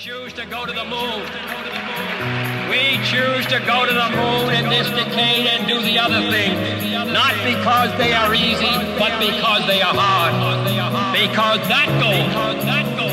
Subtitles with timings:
[0.00, 1.20] choose to go to the moon.
[2.72, 6.56] We choose to go to the moon in this decade and do the other thing.
[7.12, 10.32] Not because they are easy, but because they are hard.
[11.12, 12.16] Because that goal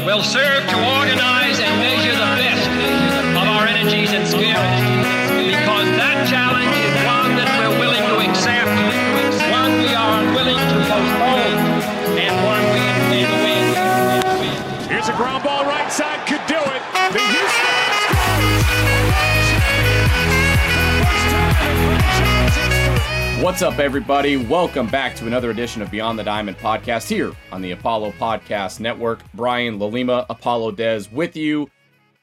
[0.07, 2.71] will serve to organize and measure the best
[3.35, 4.79] of our energies and skills.
[5.43, 8.71] Because that challenge is one that we're willing to accept,
[9.51, 11.51] one we are unwilling to postpone,
[12.15, 14.87] and one we intend to win.
[14.87, 16.23] Here's a ground ball right side,
[23.41, 24.35] What's up, everybody?
[24.35, 28.79] Welcome back to another edition of Beyond the Diamond podcast here on the Apollo Podcast
[28.79, 29.19] Network.
[29.35, 31.69] Brian LaLima, Apollo Dez with you.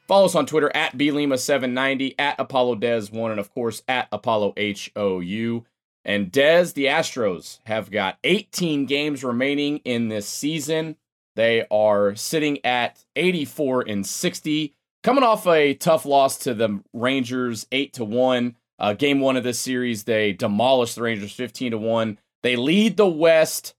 [0.08, 5.64] Follow us on Twitter at BLima790, at Apollo Dez1, and of course at Apollo HOU.
[6.04, 10.96] And Dez, the Astros have got 18 games remaining in this season.
[11.36, 17.68] They are sitting at 84 and 60, coming off a tough loss to the Rangers,
[17.70, 18.56] 8 to 1.
[18.78, 22.18] Uh, game one of this series, they demolished the Rangers 15 to 1.
[22.42, 23.74] They lead the West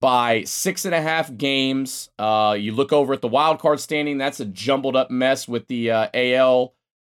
[0.00, 2.10] by six and a half games.
[2.18, 5.66] Uh, you look over at the wild card standing, that's a jumbled up mess with
[5.68, 6.74] the uh, AL.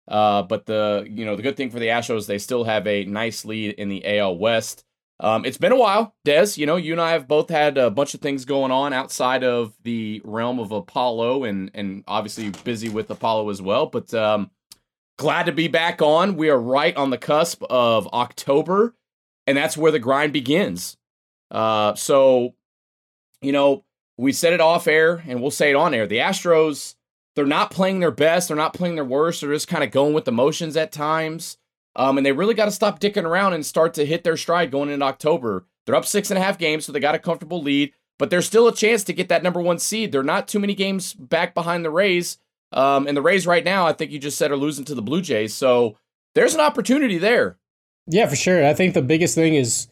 [0.07, 3.05] Uh, but the you know the good thing for the Astros, they still have a
[3.05, 4.83] nice lead in the AL West.
[5.19, 6.57] Um, it's been a while, Dez.
[6.57, 9.45] You know, you and I have both had a bunch of things going on outside
[9.45, 13.85] of the realm of Apollo, and and obviously busy with Apollo as well.
[13.85, 14.51] But um,
[15.23, 16.35] glad to be back on.
[16.35, 18.93] We are right on the cusp of October,
[19.47, 20.97] and that's where the grind begins.
[21.49, 22.55] Uh, so,
[23.41, 23.85] you know,
[24.17, 26.07] we said it off air, and we'll say it on air.
[26.07, 26.95] The Astros,
[27.37, 28.49] they're not playing their best.
[28.49, 29.39] They're not playing their worst.
[29.39, 31.57] They're just kind of going with the motions at times.
[31.95, 34.71] Um, and they really got to stop dicking around and start to hit their stride
[34.71, 35.65] going into October.
[35.85, 38.45] They're up six and a half games, so they got a comfortable lead, but there's
[38.45, 40.11] still a chance to get that number one seed.
[40.11, 42.39] They're not too many games back behind the Rays.
[42.73, 45.01] Um, and the Rays right now, I think you just said, are losing to the
[45.01, 45.53] Blue Jays.
[45.53, 45.97] So
[46.35, 47.57] there's an opportunity there.
[48.07, 48.65] Yeah, for sure.
[48.65, 49.87] I think the biggest thing is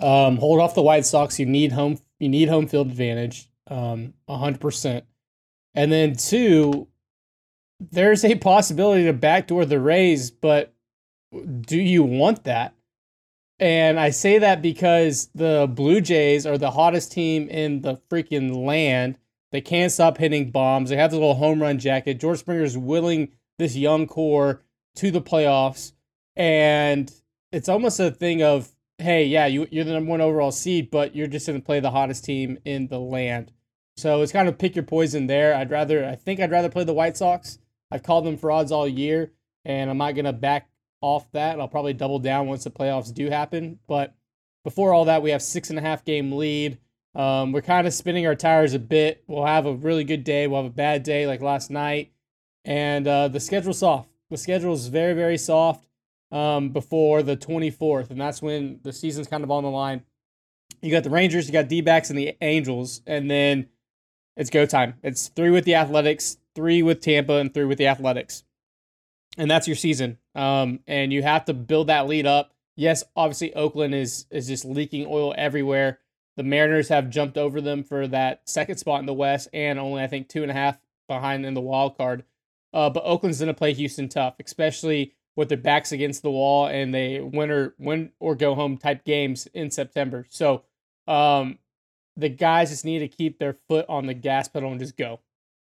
[0.00, 1.38] um, hold off the White Sox.
[1.38, 1.98] You need home.
[2.18, 5.04] You need home field advantage, um, hundred percent.
[5.74, 6.88] And then two,
[7.80, 10.72] there's a possibility to backdoor the Rays, but
[11.60, 12.74] do you want that?
[13.58, 18.64] And I say that because the Blue Jays are the hottest team in the freaking
[18.64, 19.18] land.
[19.52, 20.90] They can't stop hitting bombs.
[20.90, 22.20] They have the little home run jacket.
[22.20, 24.62] George Springer is willing this young core
[24.96, 25.92] to the playoffs.
[26.34, 27.10] And
[27.52, 28.68] it's almost a thing of,
[28.98, 31.80] hey, yeah, you, you're the number one overall seed, but you're just going to play
[31.80, 33.52] the hottest team in the land.
[33.96, 35.54] So it's kind of pick your poison there.
[35.54, 37.58] I'd rather, I think I'd rather play the White Sox.
[37.90, 39.32] I've called them frauds all year,
[39.64, 40.68] and I'm not going to back
[41.00, 41.58] off that.
[41.60, 43.78] I'll probably double down once the playoffs do happen.
[43.86, 44.14] But
[44.64, 46.78] before all that, we have six and a half game lead.
[47.16, 49.24] Um, we're kind of spinning our tires a bit.
[49.26, 50.46] We'll have a really good day.
[50.46, 52.12] We'll have a bad day like last night.
[52.64, 54.10] And uh, the schedule's soft.
[54.30, 55.86] The schedule is very, very soft
[56.30, 58.10] um, before the 24th.
[58.10, 60.02] And that's when the season's kind of on the line.
[60.82, 63.00] You got the Rangers, you got D backs, and the Angels.
[63.06, 63.68] And then
[64.36, 64.94] it's go time.
[65.02, 68.44] It's three with the Athletics, three with Tampa, and three with the Athletics
[69.36, 70.18] and that's your season.
[70.34, 72.54] Um, and you have to build that lead up.
[72.74, 76.00] Yes, obviously Oakland is is just leaking oil everywhere.
[76.36, 80.02] The Mariners have jumped over them for that second spot in the West, and only
[80.02, 82.24] I think two and a half behind in the wild card.
[82.72, 86.66] Uh, but Oakland's going to play Houston tough, especially with their backs against the wall
[86.66, 90.26] and they win or win or go home type games in September.
[90.30, 90.64] So
[91.06, 91.58] um,
[92.16, 95.20] the guys just need to keep their foot on the gas pedal and just go.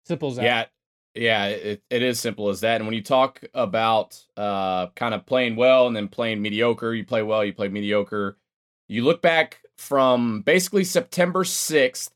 [0.05, 0.43] Simple as that.
[0.43, 0.65] Yeah,
[1.13, 2.77] yeah, it, it is simple as that.
[2.77, 7.05] And when you talk about uh, kind of playing well and then playing mediocre, you
[7.05, 8.37] play well, you play mediocre.
[8.87, 12.09] You look back from basically September 6th,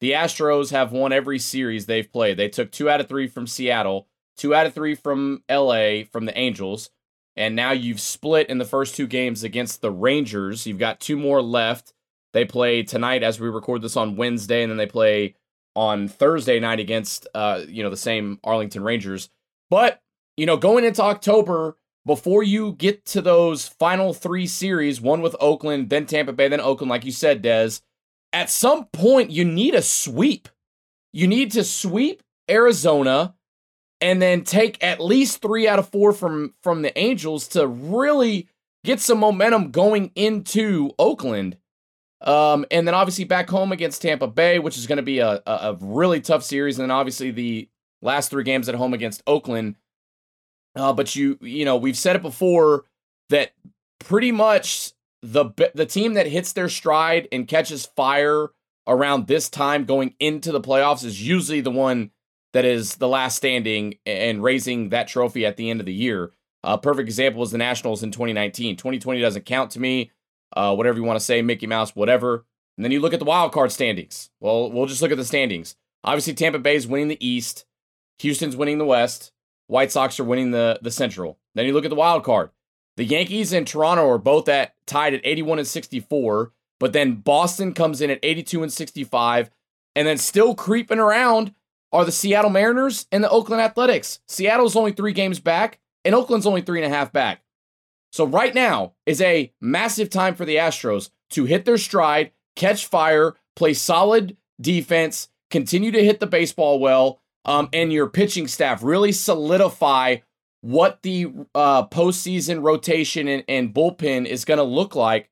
[0.00, 2.36] the Astros have won every series they've played.
[2.36, 6.26] They took two out of three from Seattle, two out of three from LA, from
[6.26, 6.90] the Angels.
[7.36, 10.66] And now you've split in the first two games against the Rangers.
[10.66, 11.92] You've got two more left.
[12.32, 15.34] They play tonight as we record this on Wednesday, and then they play
[15.74, 19.30] on Thursday night against uh, you know the same Arlington Rangers.
[19.70, 20.00] But
[20.36, 21.76] you know, going into October,
[22.08, 26.60] before you get to those final three series, one with Oakland, then Tampa Bay, then
[26.60, 27.82] Oakland, like you said, Dez,
[28.32, 30.48] at some point you need a sweep.
[31.12, 33.34] You need to sweep Arizona
[34.00, 38.48] and then take at least three out of four from from the Angels to really
[38.84, 41.58] get some momentum going into Oakland.
[42.20, 45.42] Um, and then obviously back home against Tampa Bay, which is going to be a,
[45.46, 46.76] a, a, really tough series.
[46.76, 47.68] And then obviously the
[48.02, 49.76] last three games at home against Oakland.
[50.78, 52.84] Uh, but you, you know, we've said it before
[53.30, 53.52] that
[53.98, 54.92] pretty much
[55.22, 58.50] the the team that hits their stride and catches fire
[58.86, 62.10] around this time going into the playoffs is usually the one
[62.52, 66.30] that is the last standing and raising that trophy at the end of the year.
[66.64, 68.76] A uh, perfect example is the Nationals in 2019.
[68.76, 70.10] 2020 doesn't count to me.
[70.56, 72.46] Uh, whatever you want to say, Mickey Mouse, whatever.
[72.76, 74.30] And then you look at the wild card standings.
[74.40, 75.76] Well, we'll just look at the standings.
[76.04, 77.66] Obviously, Tampa Bay is winning the East.
[78.20, 79.32] Houston's winning the West.
[79.68, 81.38] White Sox are winning the, the Central.
[81.54, 82.50] Then you look at the wild card.
[82.96, 87.72] The Yankees and Toronto are both at tied at 81 and 64, but then Boston
[87.72, 89.50] comes in at 82 and 65,
[89.94, 91.54] and then still creeping around
[91.92, 94.20] are the Seattle Mariners and the Oakland Athletics.
[94.26, 97.42] Seattle's only three games back, and Oakland's only three and a half back.
[98.10, 102.86] So right now is a massive time for the Astros to hit their stride, catch
[102.86, 108.82] fire, play solid defense, continue to hit the baseball well, um, and your pitching staff
[108.82, 110.16] really solidify
[110.60, 115.30] what the uh, postseason rotation and, and bullpen is going to look like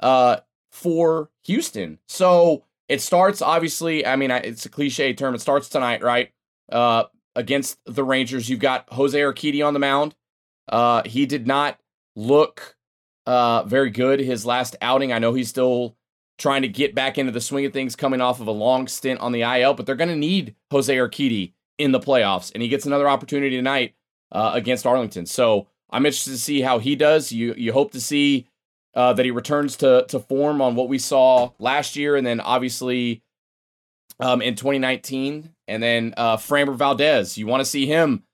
[0.00, 0.38] uh,
[0.72, 2.00] for Houston.
[2.08, 5.36] So it starts, obviously, I mean, it's a cliche term.
[5.36, 6.32] It starts tonight, right?
[6.70, 7.04] Uh,
[7.36, 8.48] against the Rangers.
[8.48, 10.16] You've got Jose Urquidy on the mound.
[10.68, 11.78] Uh, he did not
[12.16, 12.76] look
[13.24, 15.12] uh, very good his last outing.
[15.12, 15.96] I know he's still
[16.42, 19.20] trying to get back into the swing of things coming off of a long stint
[19.20, 22.68] on the IL, but they're going to need Jose Urquidy in the playoffs, and he
[22.68, 23.94] gets another opportunity tonight
[24.32, 25.24] uh, against Arlington.
[25.24, 27.30] So I'm interested to see how he does.
[27.30, 28.48] You you hope to see
[28.92, 32.40] uh, that he returns to to form on what we saw last year, and then
[32.40, 33.22] obviously
[34.18, 37.38] um, in 2019, and then uh, Framber Valdez.
[37.38, 38.24] You want to see him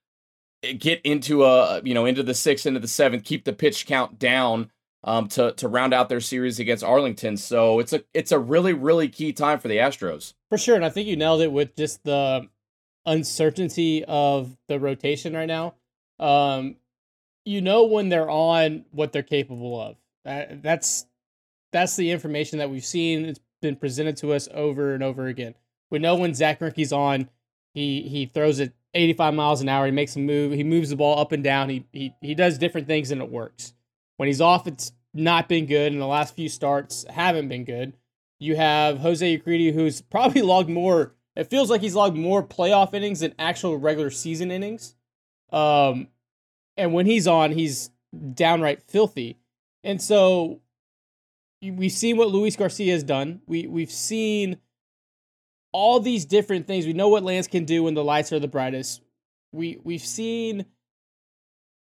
[0.63, 4.19] get into a you know into the sixth, into the seventh, keep the pitch count
[4.19, 4.71] down
[5.05, 7.37] um, to to round out their series against Arlington.
[7.37, 10.77] So it's a it's a really really key time for the Astros for sure.
[10.77, 12.49] And I think you nailed it with just the
[13.07, 15.75] uncertainty of the rotation right now.
[16.19, 16.77] Um,
[17.45, 19.97] you know when they're on what they're capable of.
[20.27, 21.07] Uh, that's
[21.73, 23.25] that's the information that we've seen.
[23.25, 25.55] It's been presented to us over and over again.
[25.91, 27.31] We know when Zack Greinke's on,
[27.73, 29.87] he he throws it 85 miles an hour.
[29.87, 30.53] He makes a move.
[30.53, 31.69] He moves the ball up and down.
[31.71, 33.73] He he he does different things and it works.
[34.19, 37.97] When he's off, it's not been good, and the last few starts haven't been good.
[38.39, 41.15] You have Jose Urquidy, who's probably logged more.
[41.35, 44.97] It feels like he's logged more playoff innings than actual regular season innings.
[45.53, 46.09] Um,
[46.77, 47.91] and when he's on, he's
[48.35, 49.39] downright filthy.
[49.85, 50.61] And so
[51.63, 53.41] we've seen what Luis Garcia has done.
[53.47, 54.59] We we've seen
[55.73, 56.87] all these different things.
[56.87, 59.01] We know what Lance can do when the lights are the brightest.
[59.53, 60.67] We we've seen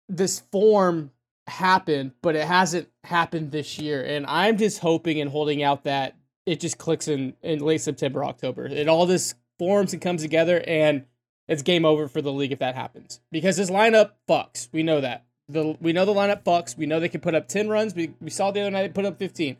[0.08, 1.12] this form
[1.50, 4.02] happen, but it hasn't happened this year.
[4.02, 6.16] And I'm just hoping and holding out that
[6.46, 8.66] it just clicks in in late September, October.
[8.66, 11.04] It all this forms and comes together and
[11.46, 13.20] it's game over for the league if that happens.
[13.30, 14.68] Because this lineup fucks.
[14.72, 15.26] We know that.
[15.48, 16.76] The we know the lineup fucks.
[16.78, 17.94] We know they can put up 10 runs.
[17.94, 19.56] We we saw the other night they put up 15.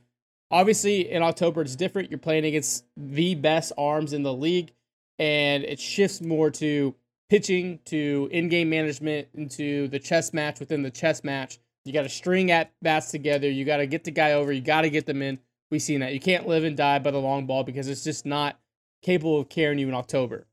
[0.53, 2.11] Obviously, in October it's different.
[2.11, 4.73] You're playing against the best arms in the league,
[5.19, 6.95] and it shifts more to
[7.29, 11.61] pitching, to in-game management, into the chess match within the chess match.
[11.85, 13.51] You got to string at bats together.
[13.51, 14.53] You got to get the guy over.
[14.53, 15.39] You got to get them in.
[15.71, 16.13] We've seen that.
[16.13, 18.59] You can't live and die by the long ball because it's just not
[19.03, 20.47] capable of carrying you in October.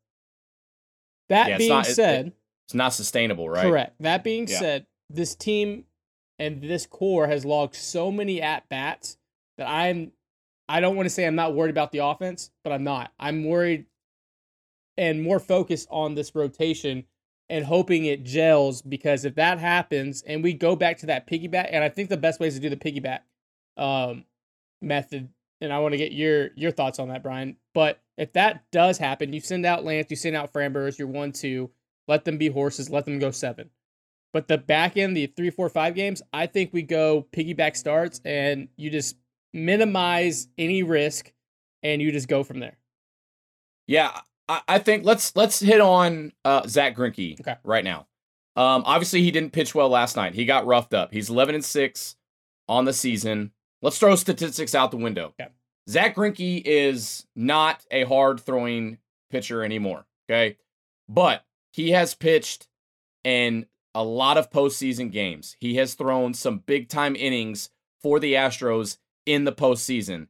[1.29, 2.33] That yeah, being not, said, it,
[2.65, 3.63] it's not sustainable, right?
[3.63, 3.95] Correct.
[3.99, 4.59] That being yeah.
[4.59, 5.85] said, this team
[6.39, 9.17] and this core has logged so many at bats
[9.57, 10.11] that I'm
[10.69, 13.11] I don't want to say I'm not worried about the offense, but I'm not.
[13.19, 13.85] I'm worried
[14.97, 17.05] and more focused on this rotation
[17.49, 21.69] and hoping it gels because if that happens and we go back to that piggyback,
[21.71, 23.19] and I think the best way is to do the piggyback
[23.77, 24.25] um,
[24.81, 25.29] method,
[25.61, 27.57] and I want to get your your thoughts on that, Brian.
[27.73, 31.07] But if that does happen, you send out Lance, you send out Framber as your
[31.07, 31.71] one two,
[32.07, 33.69] let them be horses, let them go seven.
[34.33, 38.21] But the back end, the three, four, five games, I think we go piggyback starts
[38.25, 39.15] and you just
[39.53, 41.31] minimize any risk
[41.81, 42.77] and you just go from there.
[43.87, 47.55] Yeah, I, I think let's let's hit on uh, Zack Greinke okay.
[47.63, 48.07] right now.
[48.55, 50.33] Um, obviously, he didn't pitch well last night.
[50.33, 51.13] He got roughed up.
[51.13, 52.15] He's 11 and six
[52.67, 53.51] on the season.
[53.81, 55.33] Let's throw statistics out the window.
[55.39, 55.51] Okay.
[55.89, 58.97] Zack Greinke is not a hard throwing
[59.29, 60.05] pitcher anymore.
[60.29, 60.57] Okay,
[61.07, 62.67] but he has pitched
[63.23, 65.55] in a lot of postseason games.
[65.59, 67.69] He has thrown some big time innings
[68.01, 70.27] for the Astros in the postseason.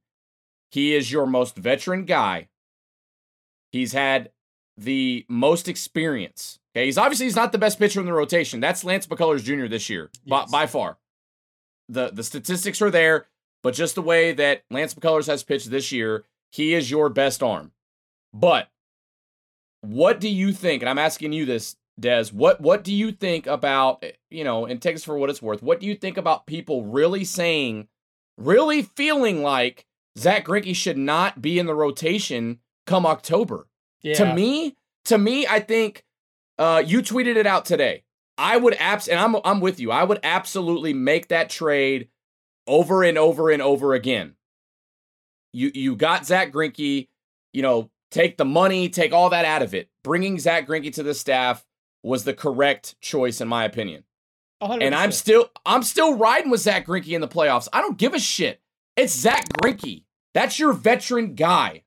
[0.71, 2.49] He is your most veteran guy.
[3.71, 4.31] He's had
[4.77, 6.59] the most experience.
[6.75, 8.59] Okay, he's obviously he's not the best pitcher in the rotation.
[8.59, 9.67] That's Lance McCullers Jr.
[9.67, 10.51] this year yes.
[10.51, 10.97] by, by far.
[11.89, 13.27] the The statistics are there,
[13.63, 17.41] but just the way that Lance McCullers has pitched this year, he is your best
[17.41, 17.71] arm.
[18.33, 18.69] But
[19.81, 20.81] what do you think?
[20.81, 22.31] And I'm asking you this, Dez.
[22.31, 24.65] What what do you think about eh, you know?
[24.65, 25.63] And take us for what it's worth.
[25.63, 27.87] What do you think about people really saying
[28.37, 29.85] really feeling like
[30.17, 33.67] Zack Greinke should not be in the rotation come October.
[34.01, 34.15] Yeah.
[34.15, 34.75] To me,
[35.05, 36.03] to me, I think
[36.57, 38.03] uh, you tweeted it out today.
[38.37, 39.91] I would abs and I'm I'm with you.
[39.91, 42.09] I would absolutely make that trade
[42.67, 44.35] over and over and over again.
[45.53, 47.07] You you got Zack Greinke,
[47.53, 49.89] you know, take the money, take all that out of it.
[50.03, 51.65] Bringing Zack Greinke to the staff
[52.03, 54.03] was the correct choice in my opinion.
[54.61, 54.83] 100%.
[54.83, 57.67] And I'm still I'm still riding with Zack Greinke in the playoffs.
[57.73, 58.61] I don't give a shit.
[58.95, 60.03] It's Zack Greinke.
[60.35, 61.83] That's your veteran guy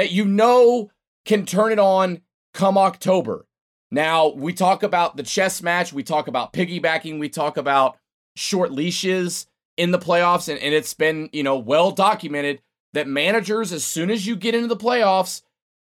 [0.00, 0.90] that you know
[1.26, 2.22] can turn it on
[2.54, 3.46] come October.
[3.90, 7.98] Now, we talk about the chess match, we talk about piggybacking, we talk about
[8.34, 12.62] short leashes in the playoffs, and, and it's been, you know, well documented
[12.94, 15.42] that managers, as soon as you get into the playoffs,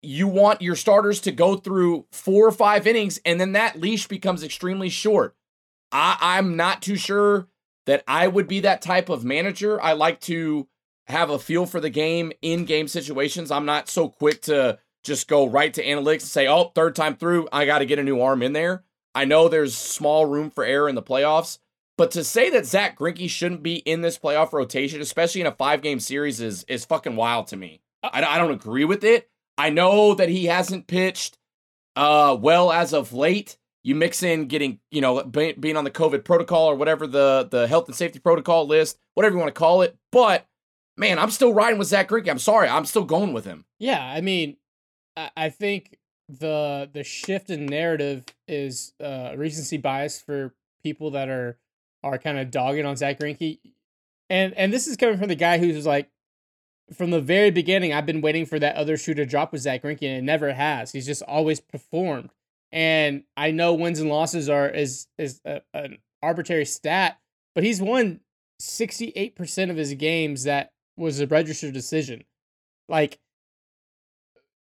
[0.00, 4.08] you want your starters to go through four or five innings, and then that leash
[4.08, 5.36] becomes extremely short.
[5.92, 7.48] I, I'm not too sure
[7.84, 9.78] that I would be that type of manager.
[9.78, 10.68] I like to
[11.10, 13.50] have a feel for the game in game situations.
[13.50, 17.16] I'm not so quick to just go right to analytics and say, oh, third time
[17.16, 18.84] through, I got to get a new arm in there.
[19.14, 21.58] I know there's small room for error in the playoffs,
[21.98, 25.52] but to say that Zack Greinke shouldn't be in this playoff rotation, especially in a
[25.52, 27.82] five game series, is is fucking wild to me.
[28.02, 29.28] I, I don't agree with it.
[29.58, 31.36] I know that he hasn't pitched
[31.96, 33.58] uh, well as of late.
[33.82, 37.66] You mix in getting, you know, being on the COVID protocol or whatever the the
[37.66, 39.96] health and safety protocol list, whatever you want to call it.
[40.12, 40.46] But
[40.96, 42.28] man, I'm still riding with Zack Greinke.
[42.28, 43.64] I'm sorry, I'm still going with him.
[43.78, 44.56] Yeah, I mean,
[45.16, 45.96] I I think
[46.28, 51.58] the the shift in narrative is uh, recency bias for people that are
[52.02, 53.58] are kind of dogging on Zack Greinke,
[54.28, 56.08] and and this is coming from the guy who's like,
[56.92, 59.82] from the very beginning, I've been waiting for that other shoe to drop with Zack
[59.82, 60.92] Greinke, and it never has.
[60.92, 62.30] He's just always performed,
[62.72, 67.18] and I know wins and losses are is is a, an arbitrary stat,
[67.54, 68.20] but he's won
[68.58, 72.24] sixty eight percent of his games that was a registered decision,
[72.88, 73.18] like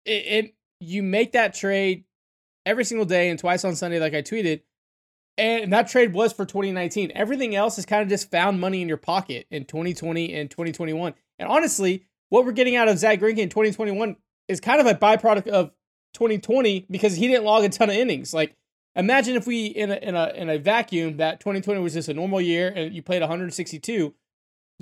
[0.04, 2.04] it, it you make that trade
[2.64, 4.62] every single day and twice on Sunday, like I tweeted.
[5.38, 7.12] And that trade was for 2019.
[7.14, 11.14] Everything else is kind of just found money in your pocket in 2020 and 2021.
[11.38, 14.16] And honestly, what we're getting out of Zack Greinke in 2021
[14.48, 15.70] is kind of a byproduct of
[16.14, 18.34] 2020 because he didn't log a ton of innings.
[18.34, 18.54] Like,
[18.94, 22.14] imagine if we in a in a in a vacuum that 2020 was just a
[22.14, 24.14] normal year and you played 162.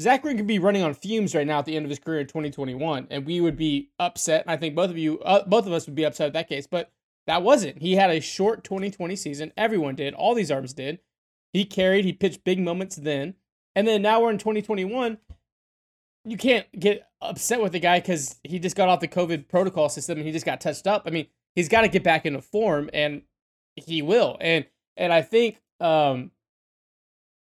[0.00, 2.20] Zack Greinke could be running on fumes right now at the end of his career
[2.20, 4.42] in 2021, and we would be upset.
[4.42, 6.48] And I think both of you, uh, both of us, would be upset at that
[6.48, 6.68] case.
[6.68, 6.92] But
[7.26, 7.82] that wasn't.
[7.82, 9.52] He had a short 2020 season.
[9.56, 10.14] Everyone did.
[10.14, 11.00] All these arms did.
[11.52, 12.04] He carried.
[12.04, 13.34] He pitched big moments then,
[13.74, 15.18] and then now we're in 2021.
[16.24, 19.88] You can't get upset with the guy because he just got off the COVID protocol
[19.88, 21.04] system and he just got touched up.
[21.06, 21.26] I mean,
[21.56, 23.22] he's got to get back into form, and
[23.74, 24.36] he will.
[24.40, 24.64] And
[24.96, 26.30] and I think um,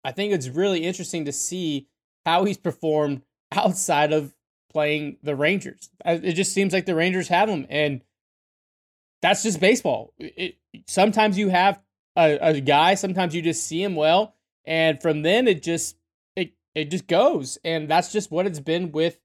[0.05, 1.89] I think it's really interesting to see
[2.25, 4.35] how he's performed outside of
[4.71, 5.91] playing the Rangers.
[6.05, 8.03] It just seems like the Rangers have him, and
[9.23, 10.13] that's just baseball.
[10.19, 11.81] It, sometimes you have
[12.17, 15.97] a, a guy, sometimes you just see him well, and from then it just
[16.37, 19.19] it it just goes, and that's just what it's been with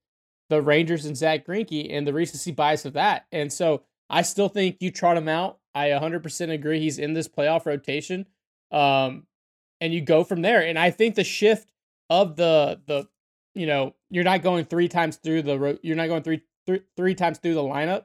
[0.49, 3.25] the Rangers and Zack Greinke and the recency bias of that.
[3.31, 5.59] And so I still think you trot him out.
[5.75, 8.25] I 100% agree he's in this playoff rotation.
[8.71, 9.27] Um,
[9.79, 10.61] and you go from there.
[10.61, 11.67] And I think the shift
[12.09, 13.07] of the the
[13.55, 17.15] you know you're not going three times through the you're not going three three, three
[17.15, 18.03] times through the lineup.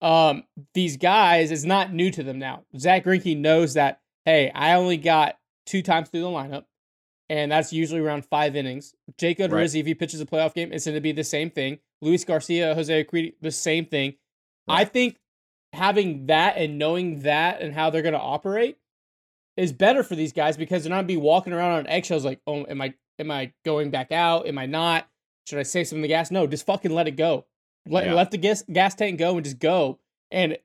[0.00, 0.44] Um,
[0.74, 2.64] these guys is not new to them now.
[2.76, 4.00] Zack Greinke knows that.
[4.24, 6.64] Hey, I only got two times through the lineup,
[7.28, 8.94] and that's usually around five innings.
[9.18, 9.74] Jacob right.
[9.74, 11.78] if he pitches a playoff game, it's going to be the same thing.
[12.00, 14.14] Luis Garcia, Jose Urquidy, the same thing.
[14.68, 14.80] Right.
[14.80, 15.18] I think
[15.72, 18.76] having that and knowing that and how they're going to operate
[19.56, 22.64] is better for these guys because they're not be walking around on eggshells like, oh,
[22.68, 24.48] am I Am I going back out?
[24.48, 25.08] Am I not?
[25.46, 26.32] Should I save some of the gas?
[26.32, 27.46] No, just fucking let it go.
[27.86, 28.14] Let yeah.
[28.14, 30.00] let the gas gas tank go and just go.
[30.32, 30.58] And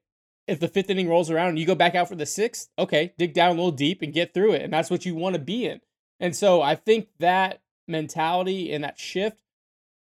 [0.48, 3.14] if the fifth inning rolls around and you go back out for the sixth, okay,
[3.18, 4.64] dig down a little deep and get through it.
[4.64, 5.82] And that's what you want to be in.
[6.20, 9.44] And so I think that mentality and that shift,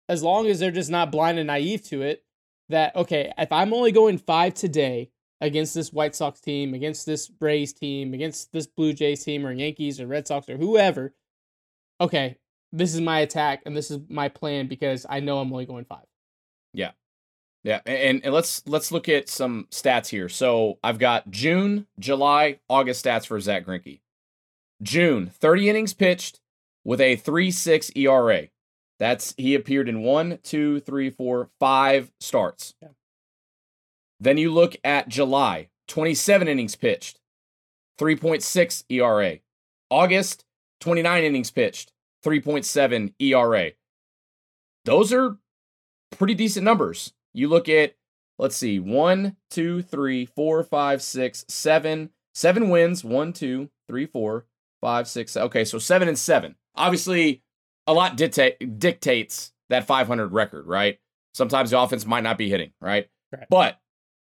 [0.08, 2.24] as long as they're just not blind and naive to it,
[2.70, 7.32] that okay, if I'm only going five today against this White Sox team, against this
[7.40, 11.14] Rays team, against this Blue Jays team, or Yankees or Red Sox or whoever,
[12.00, 12.38] okay,
[12.72, 15.86] this is my attack and this is my plan because I know I'm only going
[15.86, 16.06] five.
[16.74, 16.92] Yeah.
[17.64, 20.30] Yeah, and, and let's let's look at some stats here.
[20.30, 24.00] So I've got June, July, August stats for Zack Greinke.
[24.82, 26.40] June, 30 innings pitched
[26.86, 28.48] with a 3-6 ERA.
[28.98, 32.76] That's he appeared in one, two, three, four, five starts.
[32.82, 32.90] Yeah.
[34.22, 37.20] Then you look at July, 27 innings pitched,
[38.00, 39.40] 3.6 ERA.
[39.90, 40.46] August,
[40.80, 41.92] 29 innings pitched,
[42.26, 43.72] 3.7 ERA.
[44.86, 45.38] Those are
[46.18, 47.14] pretty decent numbers.
[47.34, 47.96] You look at
[48.40, 53.04] let's see, one, two, three, four, five, six, seven, seven wins.
[53.04, 54.46] One, two, three, four,
[54.82, 55.38] five, six.
[55.38, 56.56] Okay, so seven and seven.
[56.76, 57.44] Obviously,
[57.86, 60.98] a lot dictate, dictates that 500 record, right?
[61.34, 63.08] Sometimes the offense might not be hitting, right?
[63.32, 63.46] Right.
[63.50, 63.80] But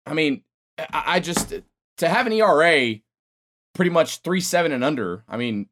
[0.07, 0.43] I mean,
[0.79, 1.55] I, I just
[1.99, 2.97] to have an ERA
[3.75, 5.25] pretty much three seven and under.
[5.29, 5.69] I mean,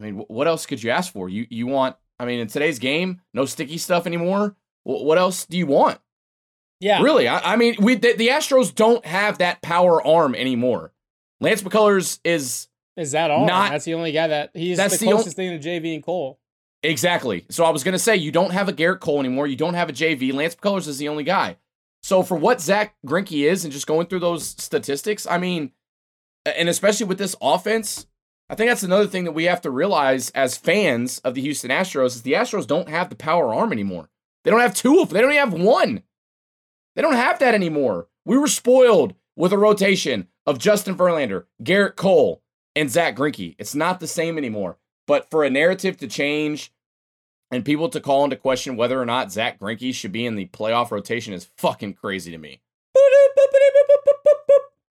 [0.00, 1.28] I mean, what else could you ask for?
[1.28, 1.96] You you want?
[2.18, 4.56] I mean, in today's game, no sticky stuff anymore.
[4.84, 6.00] What else do you want?
[6.80, 7.02] Yeah.
[7.02, 10.92] Really, I, I mean, we the, the, Astros don't have that power arm anymore.
[11.40, 13.46] Lance McCullers is is that all?
[13.46, 16.40] Not, that's the only guy that he's the closest the thing to JV and Cole.
[16.82, 17.44] Exactly.
[17.50, 19.46] So I was gonna say you don't have a Gerrit Cole anymore.
[19.46, 20.32] You don't have a JV.
[20.32, 21.56] Lance McCullers is the only guy.
[22.02, 25.72] So for what Zack Greinke is, and just going through those statistics, I mean,
[26.46, 28.06] and especially with this offense,
[28.50, 31.70] I think that's another thing that we have to realize as fans of the Houston
[31.70, 34.08] Astros is the Astros don't have the power arm anymore.
[34.42, 35.14] They don't have two of them.
[35.14, 36.02] They don't even have one.
[36.96, 38.08] They don't have that anymore.
[38.24, 42.42] We were spoiled with a rotation of Justin Verlander, Gerrit Cole,
[42.74, 43.54] and Zack Greinke.
[43.58, 44.78] It's not the same anymore.
[45.06, 46.72] But for a narrative to change
[47.50, 50.46] and people to call into question whether or not Zack Greinke should be in the
[50.46, 52.60] playoff rotation is fucking crazy to me.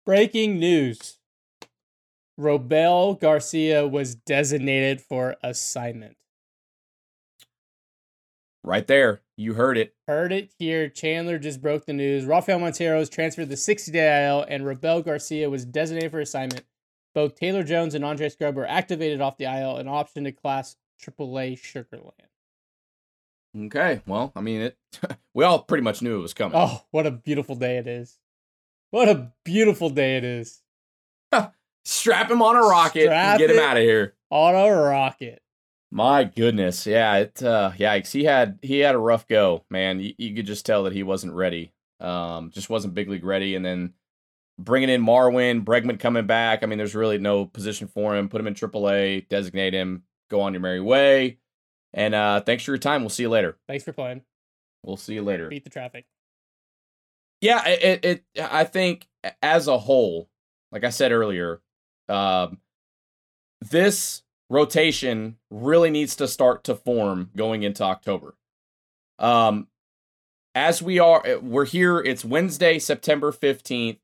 [0.06, 1.19] Breaking news.
[2.40, 6.16] Robel Garcia was designated for assignment.
[8.64, 9.22] Right there.
[9.36, 9.94] You heard it.
[10.08, 10.90] Heard it here.
[10.90, 12.26] Chandler just broke the news.
[12.26, 16.66] Rafael Montero was transferred to 60 day IL, and Robel Garcia was designated for assignment.
[17.14, 20.76] Both Taylor Jones and Andre Scrubb were activated off the IL and optioned to Class
[21.02, 23.68] AAA Sugar Land.
[23.68, 24.78] Okay, well, I mean, it.
[25.34, 26.58] we all pretty much knew it was coming.
[26.58, 28.18] Oh, what a beautiful day it is!
[28.92, 30.62] What a beautiful day it is.
[31.90, 34.14] Strap him on a rocket Strap and get him out of here.
[34.30, 35.42] On a rocket.
[35.92, 37.42] My goodness, yeah, it.
[37.42, 38.12] Uh, yikes!
[38.12, 40.00] He had he had a rough go, man.
[40.00, 41.74] You, you could just tell that he wasn't ready.
[42.00, 43.94] Um, just wasn't big league ready, and then
[44.60, 46.62] bringing in Marwin, Bregman coming back.
[46.62, 48.30] I mean, there's really no position for him.
[48.30, 51.40] Put him in AAA, designate him, go on your merry way.
[51.92, 53.02] And uh, thanks for your time.
[53.02, 53.58] We'll see you later.
[53.68, 54.22] Thanks for playing.
[54.84, 55.50] We'll see you later.
[55.50, 56.06] Beat the traffic.
[57.42, 59.08] Yeah, it, it, I think
[59.42, 60.30] as a whole,
[60.72, 61.62] like I said earlier,
[62.10, 62.60] um,
[63.62, 68.36] this rotation really needs to start to form going into October.
[69.20, 69.68] Um,
[70.56, 72.00] as we are, eh, we're here.
[72.00, 74.00] It's Wednesday, September fifteenth,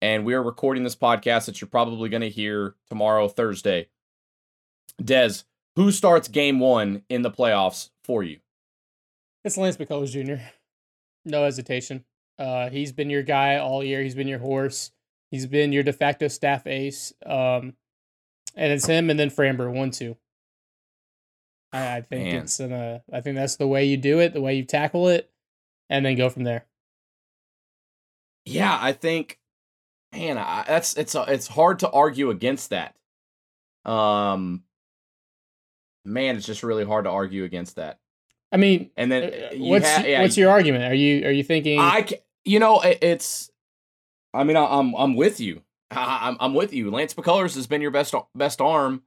[0.00, 3.88] and we are recording this podcast that you're probably going to hear tomorrow, Thursday.
[5.02, 5.44] Dez,
[5.76, 8.38] who starts game one in the playoffs for you?
[9.44, 10.42] It's Lance McCullers Jr.
[11.24, 12.04] No hesitation.
[12.38, 14.02] Uh, he's been your guy all year.
[14.02, 14.90] He's been your horse.
[15.30, 17.12] He's been your de facto staff ace.
[17.24, 17.74] Um,
[18.56, 20.16] and it's him and then Framber one two.
[21.72, 22.42] I, I think Man.
[22.42, 25.08] it's an, uh, I think that's the way you do it, the way you tackle
[25.08, 25.30] it,
[25.88, 26.66] and then go from there.
[28.44, 29.38] Yeah, I think,
[30.12, 32.96] man, I, that's it's uh, it's hard to argue against that.
[33.84, 34.64] Um,
[36.04, 38.00] man, it's just really hard to argue against that.
[38.50, 40.84] I mean, and then uh, what's ha- yeah, what's your argument?
[40.84, 41.78] Are you are you thinking?
[41.78, 42.08] I
[42.44, 43.49] you know it's.
[44.32, 45.62] I mean, I'm I'm with you.
[45.90, 46.90] I'm I'm with you.
[46.90, 49.02] Lance McCullers has been your best best arm,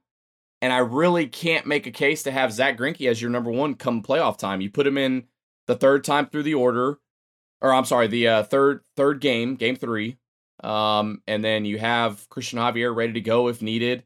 [0.60, 3.74] and I really can't make a case to have Zack Greinke as your number one
[3.74, 4.60] come playoff time.
[4.60, 5.24] You put him in
[5.66, 6.98] the third time through the order,
[7.62, 10.18] or I'm sorry, the uh, third third game, game three,
[10.62, 14.04] um, and then you have Christian Javier ready to go if needed.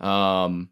[0.00, 0.70] Um,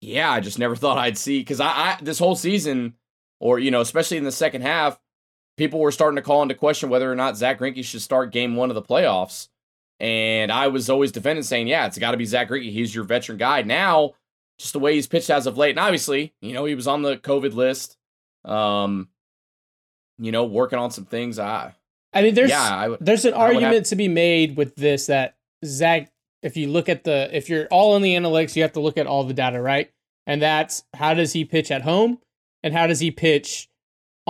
[0.00, 2.94] yeah, I just never thought I'd see because I, I this whole season,
[3.38, 4.98] or you know, especially in the second half,
[5.56, 8.56] people were starting to call into question whether or not Zack Greinke should start Game
[8.56, 9.48] One of the playoffs,
[9.98, 12.72] and I was always defending, saying, "Yeah, it's got to be Zack Greinke.
[12.72, 14.14] He's your veteran guy." Now,
[14.58, 17.02] just the way he's pitched as of late, and obviously, you know, he was on
[17.02, 17.96] the COVID list,
[18.44, 19.08] um,
[20.18, 21.38] you know, working on some things.
[21.38, 21.74] I,
[22.12, 26.12] I mean, there's yeah, there's an argument have, to be made with this that Zack,
[26.42, 28.98] if you look at the if you're all in the analytics, you have to look
[28.98, 29.90] at all the data, right?
[30.26, 32.18] And that's how does he pitch at home
[32.62, 33.69] and how does he pitch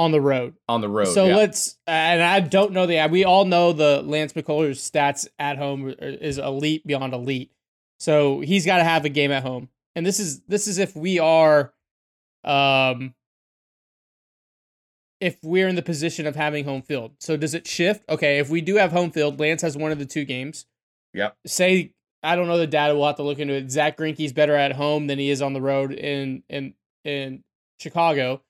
[0.00, 0.54] on the road?
[0.66, 1.08] On the road.
[1.08, 1.36] So yeah.
[1.36, 5.94] let's and I don't know the we all know the Lance McCullers stats at home
[5.98, 7.52] is elite beyond elite.
[7.98, 9.68] So he's got to have a game at home.
[9.94, 11.74] And this is this is if we are
[12.44, 13.14] um
[15.20, 17.12] if we're in the position of having home field.
[17.20, 18.08] So does it shift?
[18.08, 20.64] Okay, if we do have home field, Lance has one of the two games.
[21.12, 21.36] Yep.
[21.46, 22.94] Say I don't know the data.
[22.94, 23.70] We'll have to look into it.
[23.70, 26.72] Zack Greinke's better at home than he is on the road in in
[27.04, 27.44] in
[27.78, 28.40] Chicago.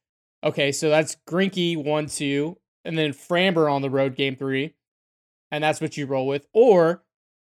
[0.43, 4.75] Okay, so that's Greinke one two, and then Framber on the road game three,
[5.51, 6.47] and that's what you roll with.
[6.55, 7.03] Or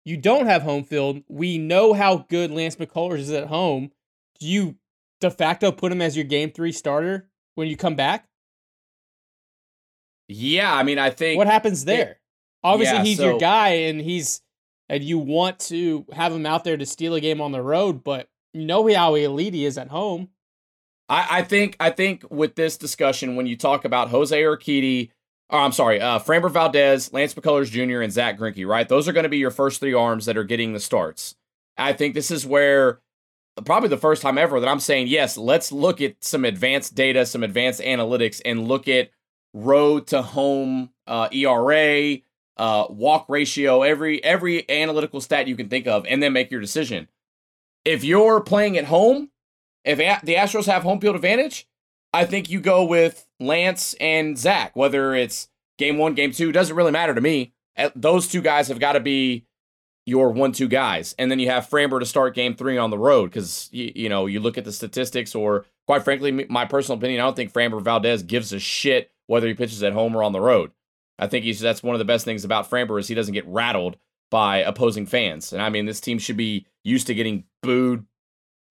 [0.03, 1.23] you don't have home field.
[1.29, 3.91] We know how good Lance McCullers is at home.
[4.39, 4.75] Do you
[5.21, 8.27] de facto put him as your game three starter when you come back?
[10.27, 12.19] Yeah, I mean, I think what happens there?
[12.63, 14.41] Obviously, Yeah, he's so- your guy, and he's
[14.89, 18.03] and you want to have him out there to steal a game on the road,
[18.03, 20.29] but you know how elite he is at home.
[21.11, 25.11] I, I think I think with this discussion, when you talk about Jose Urquidy,
[25.49, 28.87] or I'm sorry, uh, Framber Valdez, Lance McCullers Jr., and Zack Greinke, right?
[28.87, 31.35] Those are going to be your first three arms that are getting the starts.
[31.77, 33.01] I think this is where
[33.65, 35.37] probably the first time ever that I'm saying yes.
[35.37, 39.11] Let's look at some advanced data, some advanced analytics, and look at
[39.53, 42.19] road to home uh, ERA,
[42.55, 46.61] uh, walk ratio, every every analytical stat you can think of, and then make your
[46.61, 47.09] decision.
[47.83, 49.31] If you're playing at home,
[49.83, 51.67] if a- the Astros have home field advantage,
[52.13, 54.75] I think you go with Lance and Zack.
[54.75, 57.53] Whether it's game one, game two, doesn't really matter to me.
[57.95, 59.45] Those two guys have got to be
[60.05, 63.29] your one-two guys, and then you have Framber to start game three on the road
[63.29, 67.21] because you, you know you look at the statistics, or quite frankly, my personal opinion,
[67.21, 70.33] I don't think Framber Valdez gives a shit whether he pitches at home or on
[70.33, 70.71] the road.
[71.17, 73.47] I think he's that's one of the best things about Framber is he doesn't get
[73.47, 73.95] rattled
[74.31, 78.05] by opposing fans, and I mean this team should be used to getting booed,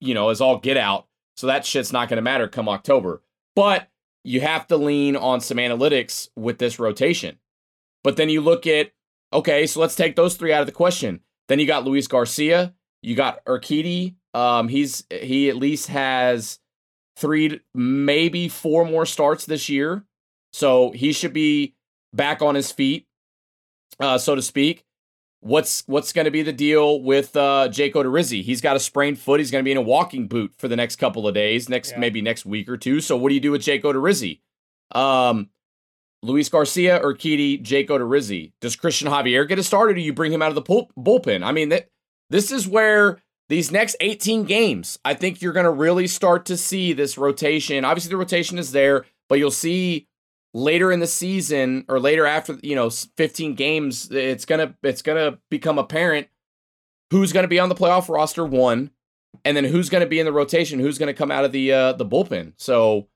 [0.01, 1.07] you know, is all get out.
[1.37, 3.21] So that shit's not going to matter come October.
[3.55, 3.87] But
[4.23, 7.37] you have to lean on some analytics with this rotation.
[8.03, 8.91] But then you look at,
[9.31, 11.21] okay, so let's take those three out of the question.
[11.47, 14.15] Then you got Luis Garcia, you got Urquidy.
[14.33, 16.59] Um, he's he at least has
[17.17, 20.05] three, maybe four more starts this year,
[20.53, 21.75] so he should be
[22.13, 23.07] back on his feet,
[23.99, 24.85] uh, so to speak.
[25.43, 28.43] What's what's going to be the deal with uh, Jake Odorizzi?
[28.43, 29.39] He's got a sprained foot.
[29.39, 31.91] He's going to be in a walking boot for the next couple of days, next
[31.91, 31.99] Yeah.
[31.99, 33.01] maybe next week or two.
[33.01, 34.39] So what do you do with Jake Odorizzi?
[34.91, 35.49] Um,
[36.21, 38.51] Luis Garcia or Urquidy, Jake Odorizzi.
[38.61, 40.91] Does Christian Javier get a start, or do you bring him out of the pul-
[40.95, 41.43] bullpen?
[41.43, 41.87] I mean, that
[42.29, 43.17] this is where
[43.49, 47.83] these next 18 games, I think you're going to really start to see this rotation.
[47.83, 50.07] Obviously, the rotation is there, but you'll see
[50.53, 55.39] later in the season or later after you know 15 games, it's gonna it's gonna
[55.49, 56.27] become apparent
[57.11, 58.91] who's to be on the playoff roster one,
[59.43, 61.93] and then who's to be in the rotation, who's to come out of the uh,
[61.93, 62.53] the bullpen.
[62.57, 63.07] So.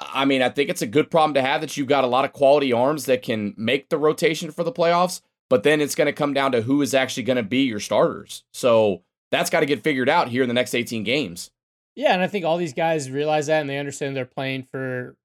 [0.00, 2.24] I mean, I think it's a good problem to have that you've got a lot
[2.24, 6.12] of quality arms that can make the rotation for the playoffs, but then it's to
[6.12, 8.44] come down to who is actually to be your starters.
[8.52, 11.50] So that's got to get figured out here in the next 18 games.
[11.96, 15.16] Yeah, and I think all these guys realize that and they understand they're playing for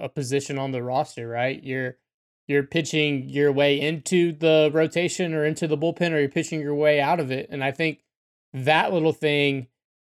[0.00, 1.62] a position on the roster, right?
[1.62, 1.96] You're
[2.46, 6.74] you're pitching your way into the rotation or into the bullpen or you're pitching your
[6.74, 7.46] way out of it.
[7.50, 8.04] And I think
[8.54, 9.66] that little thing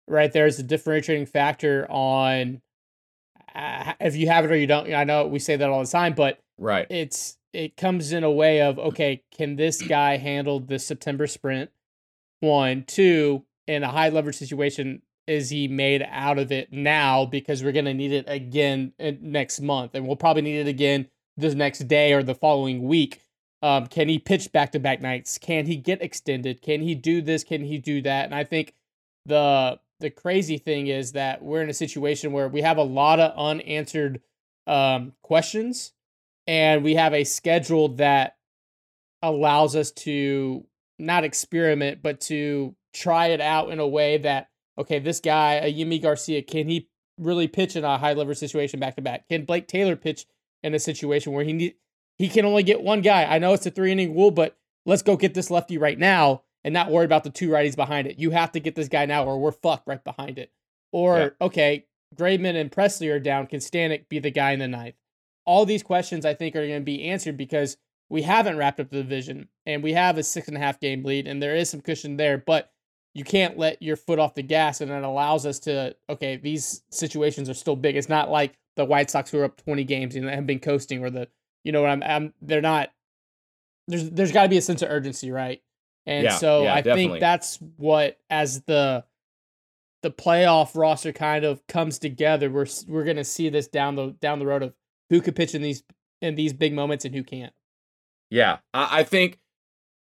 [0.08, 2.62] right there is a differentiating factor on
[3.56, 4.94] uh, if you have it or you don't.
[4.94, 6.86] I know we say that all the time, but Right.
[6.90, 11.72] it's it comes in a way of okay, can this guy handle the September sprint?
[12.40, 17.64] One, two, in a high leverage situation, is he made out of it now because
[17.64, 21.80] we're gonna need it again next month, and we'll probably need it again this next
[21.88, 23.22] day or the following week.
[23.62, 25.38] Um, can he pitch back to back nights?
[25.38, 26.62] Can he get extended?
[26.62, 27.44] Can he do this?
[27.44, 28.26] Can he do that?
[28.26, 28.74] And I think
[29.26, 33.20] the the crazy thing is that we're in a situation where we have a lot
[33.20, 34.22] of unanswered
[34.68, 35.94] um, questions,
[36.46, 38.38] and we have a schedule that
[39.22, 40.66] allows us to
[41.00, 45.74] not experiment, but to try it out in a way that okay, this guy, a
[45.74, 49.28] Yimi Garcia, can he really pitch in a high level situation back to back?
[49.28, 50.26] Can Blake Taylor pitch
[50.64, 51.76] in a situation where he need
[52.18, 53.26] he can only get one guy?
[53.26, 56.44] I know it's a three inning rule, but let's go get this lefty right now
[56.64, 58.20] and not worry about the two righties behind it.
[58.20, 60.52] You have to get this guy now, or we're fucked right behind it.
[60.92, 61.30] Or Yeah.
[61.42, 61.86] okay,
[62.16, 63.48] Graveman and Pressly are down.
[63.48, 64.96] Can Stanek be the guy in the ninth?
[65.46, 67.78] All these questions I think are going to be answered because
[68.10, 71.04] we haven't wrapped up the division and we have a six and a half game
[71.04, 72.72] lead and there is some cushion there, but
[73.14, 76.84] you can't let your foot off the gas and it allows us to okay, these
[76.92, 77.96] situations are still big.
[77.96, 81.04] It's not like the White Sox who are up 20 games and have been coasting
[81.04, 81.28] or the
[81.64, 82.92] you know what I'm, I'm they're not
[83.88, 85.62] there's there's got to be a sense of urgency, right?
[86.06, 87.12] And Yeah, so yeah, I definitely.
[87.12, 89.04] think that's what as the
[90.04, 94.40] the playoff roster kind of comes together, we're we're gonna see this down the down
[94.40, 94.74] the road of
[95.10, 95.84] who could pitch in these
[96.22, 97.54] in these big moments and who can't.
[98.30, 99.40] Yeah, I, I think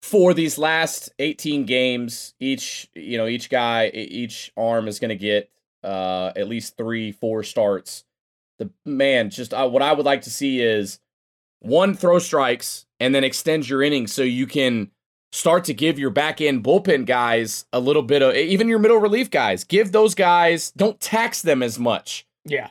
[0.02, 5.16] for these last 18 games, each you know each guy, each arm is going to
[5.16, 5.50] get
[5.82, 8.04] uh, at least three, four starts.
[8.58, 11.00] The man, just uh, what I would like to see is
[11.61, 14.90] one throw strikes and then extend your innings so you can
[15.32, 18.98] start to give your back end bullpen guys a little bit of even your middle
[18.98, 19.64] relief guys.
[19.64, 22.26] Give those guys don't tax them as much.
[22.44, 22.70] Yeah.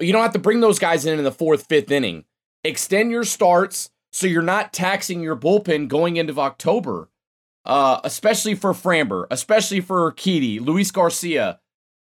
[0.00, 2.24] You don't have to bring those guys in in the fourth, fifth inning.
[2.64, 7.08] Extend your starts so you're not taxing your bullpen going into October,
[7.64, 11.60] uh, especially for Framber, especially for Keedy, Luis Garcia,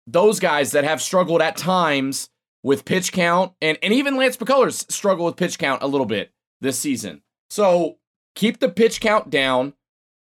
[0.06, 2.30] those guys that have struggled at times
[2.62, 6.32] with pitch count, and and even Lance McCullers struggle with pitch count a little bit
[6.60, 7.20] this season.
[7.50, 7.98] So
[8.36, 9.74] keep the pitch count down,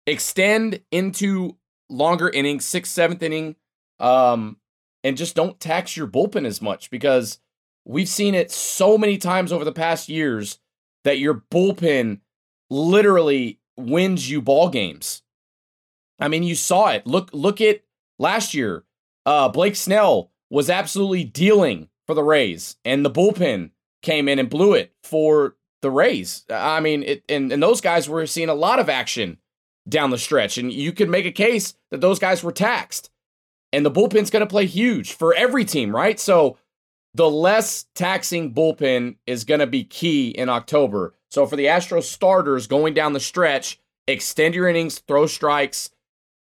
[0.05, 1.57] extend into
[1.89, 3.55] longer innings, sixth, seventh inning,
[3.99, 4.57] um,
[5.03, 7.39] and just don't tax your bullpen as much because
[7.85, 10.59] we've seen it so many times over the past years
[11.03, 12.19] that your bullpen
[12.69, 15.23] literally wins you ball games.
[16.19, 17.07] I mean, you saw it.
[17.07, 17.81] Look, look at
[18.19, 18.83] last year.
[19.25, 24.49] Uh, Blake Snell was absolutely dealing for the Rays, and the bullpen came in and
[24.49, 26.43] blew it for the Rays.
[26.49, 29.37] I mean, it, and and those guys were seeing a lot of action
[29.87, 33.09] down the stretch, and you could make a case that those guys were taxed,
[33.71, 36.19] and the bullpen's going to play huge for every team, right?
[36.19, 36.57] So
[37.13, 41.13] the less taxing bullpen is going to be key in October.
[41.29, 45.89] So for the Astros starters going down the stretch, extend your innings, throw strikes,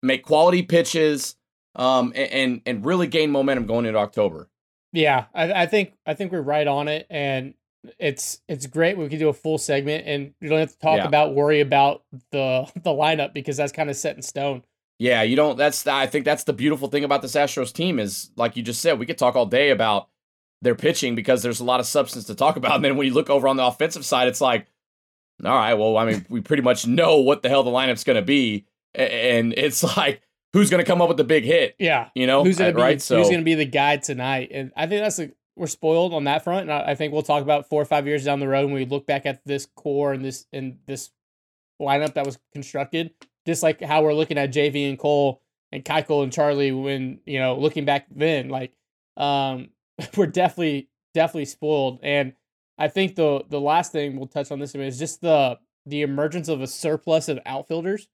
[0.02, 1.37] make quality pitches,
[1.74, 4.48] um, and, and really gain momentum going into October.
[4.92, 7.55] Yeah, I, I think I think we're right on it, and
[7.98, 8.96] it's it's great.
[8.96, 11.07] We can do a full segment, and you don't have to talk Yeah.
[11.07, 14.64] about worry about the the lineup because that's kind of set in stone.
[14.98, 15.59] Yeah, you don't.
[15.59, 18.81] That's I think that's the beautiful thing about this Astros team is like you just
[18.81, 20.09] said, we could talk all day about
[20.62, 22.73] their pitching because there's a lot of substance to talk about.
[22.77, 24.66] And then when you look over on the offensive side, it's like,
[25.45, 28.16] all right, well, I mean, we pretty much know what the hell the lineup's going
[28.16, 32.09] to be, and it's like who's going to come up with the big hit, Yeah,
[32.14, 32.42] you know?
[32.42, 33.01] who's be right?
[33.01, 34.51] So who's gonna be the guy tonight?
[34.53, 36.62] And I think that's a, we're spoiled on that front.
[36.62, 38.75] And I, I think we'll talk about four or five years down the road when
[38.75, 41.11] we look back at this core and this and this
[41.81, 43.12] lineup that was constructed,
[43.47, 45.42] just like how we're looking at JV and Cole
[45.73, 48.73] and Keuchel and Charlie when you know looking back then, like
[49.19, 49.69] um,
[50.16, 51.98] we're definitely definitely spoiled.
[52.02, 52.35] And
[52.78, 56.48] I think the the last thing we'll touch on this is just the the emergence
[56.48, 58.09] of a surplus of outfielders.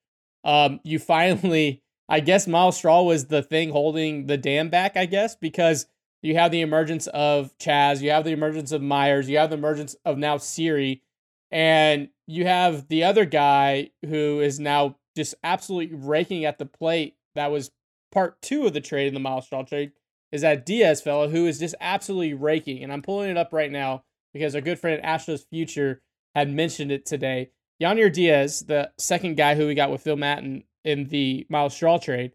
[0.44, 4.96] Um, you finally, I guess, Myles Straw was the thing holding the dam back.
[4.96, 5.86] I guess because
[6.22, 9.56] you have the emergence of Chas, you have the emergence of Meyers, you have the
[9.56, 11.02] emergence of now Siri,
[11.50, 17.16] and you have the other guy who is now just absolutely raking at the plate.
[17.34, 17.72] That was
[18.12, 19.92] part two of the trade in the Myles Straw trade.
[20.32, 23.70] Is that Diaz fellow who is just absolutely raking, and I'm pulling it up right
[23.70, 26.00] now because our good friend Astros Future
[26.34, 27.50] had mentioned it today.
[27.82, 31.98] Yainer Diaz, the second guy who we got with Phil Maton in the Myles Straw
[31.98, 32.32] trade,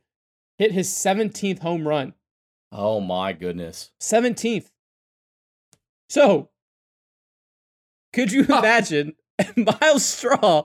[0.57, 2.13] hit his 17th home run.
[2.71, 4.69] oh my goodness, 17th.
[6.09, 6.49] So,
[8.13, 9.15] could you imagine
[9.55, 10.63] Myles Straw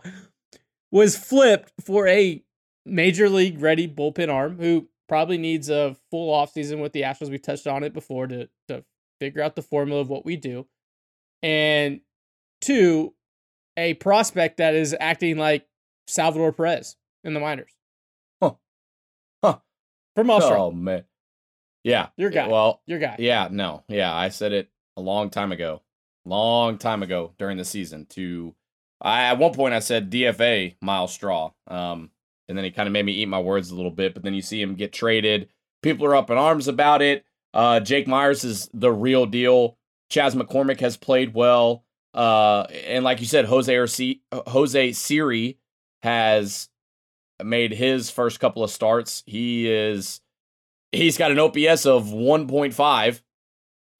[0.90, 2.42] was flipped for a
[2.84, 7.28] major league ready bullpen arm who probably needs a full offseason with the Astros.
[7.28, 8.82] We touched on it before to, to
[9.20, 10.66] figure out the formula of what we do.
[11.42, 12.00] And
[12.62, 13.12] two,
[13.76, 15.66] a prospect that is acting like
[16.06, 17.70] Salvador Perez in the minors.
[18.40, 18.54] Huh.
[19.44, 19.58] Huh.
[20.16, 21.04] From Straw, oh man,
[21.84, 22.48] yeah, your guy.
[22.48, 23.16] Well, your guy.
[23.18, 25.82] Yeah, no, yeah, I said it a long time ago,
[26.24, 28.06] long time ago during the season.
[28.10, 28.54] To
[28.98, 32.08] I at one point I said DFA Myles Straw, um,
[32.52, 34.12] and then he kind of made me eat my words a little bit.
[34.12, 35.48] But then you see him get traded.
[35.82, 37.24] People are up in arms about it.
[37.54, 39.78] Uh, Jake Meyers is the real deal.
[40.10, 45.56] Chas McCormick has played well, uh, and like you said, Jose Arce- Jose Siri
[46.02, 46.68] has
[47.42, 49.22] made his first couple of starts.
[49.24, 50.20] He is
[50.92, 53.22] he's got an OPS of 1.5.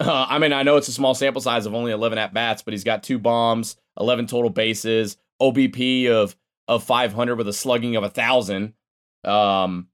[0.01, 2.63] Uh, I mean, I know it's a small sample size of only 11 at bats,
[2.63, 6.37] but he's got two bombs, 11 total bases, OBP of
[6.69, 8.75] of 500 with a slugging of a thousand.
[9.25, 9.89] Um,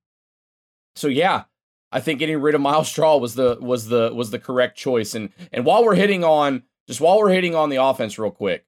[0.96, 1.44] so yeah,
[1.90, 5.14] I think getting rid of Myles Straw was the was the was the correct choice.
[5.14, 8.66] And and while we're hitting on just while we're hitting on the offense real quick,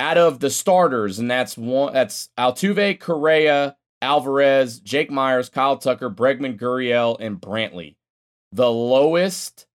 [0.00, 6.10] out of the starters, and that's one that's Altuve, Correa, Alvarez, Jake Meyers, Kyle Tucker,
[6.10, 7.96] Bregman, Gurriel, and Brantley.
[8.52, 9.66] The lowest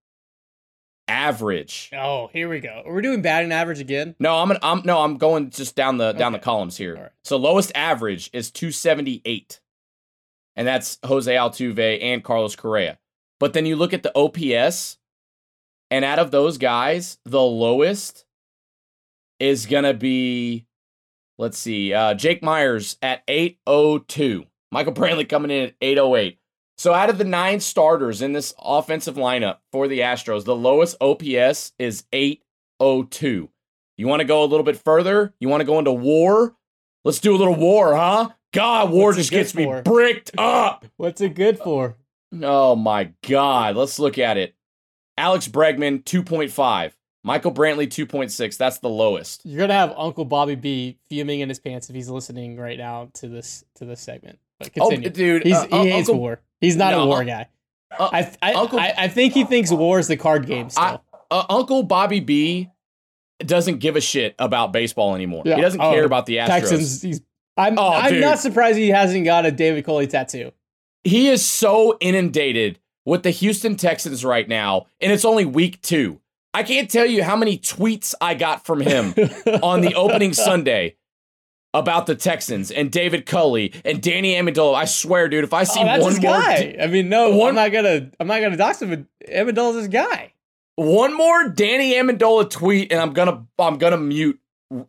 [1.10, 1.90] average.
[1.94, 2.84] Oh, here we go.
[2.86, 4.16] We're doing batting average again.
[4.20, 6.96] No, I'm gonna, I'm no, I'm going just down the down the columns here.
[6.96, 7.12] Right.
[7.24, 9.60] So lowest average is 278.
[10.56, 13.00] And that's Jose Altuve and Carlos Correa.
[13.40, 14.98] But then you look at the OPS,
[15.90, 18.26] and out of those guys, the lowest
[19.40, 20.66] is gonna be
[21.38, 24.46] let's see, uh, Jake Meyers at 802.
[24.72, 26.39] Michael Brantley coming in at 808.
[26.80, 30.96] So out of the nine starters in this offensive lineup for the Astros, the lowest
[31.02, 33.50] OPS is 802.
[33.98, 35.34] You want to go a little bit further?
[35.42, 36.56] You want to go into war?
[37.04, 38.30] Let's do a little war, huh?
[38.54, 40.86] God, war What's just gets me bricked up.
[40.96, 41.98] What's it good for?
[42.42, 43.76] Oh my God.
[43.76, 44.56] Let's look at it.
[45.18, 46.94] Alex Bregman, 2.5.
[47.26, 48.56] Michael Brantley, 2.6.
[48.56, 49.46] That's the lowest.
[49.46, 53.10] You're gonna have Uncle Bobby B fuming in his pants if he's listening right now
[53.16, 54.40] to this to this segment.
[54.60, 55.10] But continue.
[55.10, 55.44] Oh, dude.
[55.44, 56.40] He's, uh, he hates Uncle, war.
[56.62, 57.48] He's not No, a war un- guy.
[57.98, 61.04] uh, I I, Uncle- I I think he thinks war is the card game still.
[61.32, 62.70] uh, Uncle Bobby B
[63.40, 65.44] doesn't give a shit about baseball anymore.
[65.46, 65.56] Yeah.
[65.56, 66.48] He doesn't Oh, care about the Astros.
[66.48, 67.02] Texans.
[67.02, 67.22] He's,
[67.58, 68.22] I'm, Oh, I'm dude.
[68.22, 70.52] not surprised he hasn't got a David Culley tattoo.
[71.06, 76.20] He is so inundated with the Houston Texans right now, and it's only week two.
[76.54, 79.14] I can't tell you how many tweets I got from him
[79.64, 80.96] on the opening Sunday
[81.74, 84.76] about the Texans and David Culley and Danny Amendola.
[84.76, 86.76] I swear, dude, if I see oh, one more guy.
[86.82, 89.08] I mean, no, one- I'm not gonna, I'm not gonna dox him.
[89.32, 90.34] Amendola's his guy.
[90.76, 94.40] one more Danny Amendola tweet, and I'm gonna I'm gonna mute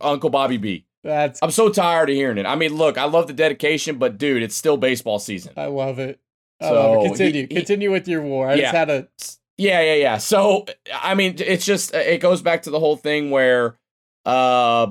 [0.00, 0.86] Uncle Bobby B.
[1.02, 2.44] That's, I'm so tired of hearing it.
[2.46, 5.52] I mean, look, I love the dedication, but dude, it's still baseball season.
[5.56, 6.20] I love it.
[6.60, 7.00] I So, love it.
[7.02, 8.48] he- Continue, he- continue with your war.
[8.50, 8.60] I Yeah.
[8.62, 9.08] just had a,
[9.56, 10.18] Yeah, yeah, yeah.
[10.18, 13.78] So, I mean, it's just it goes back to the whole thing where,
[14.26, 14.88] uh,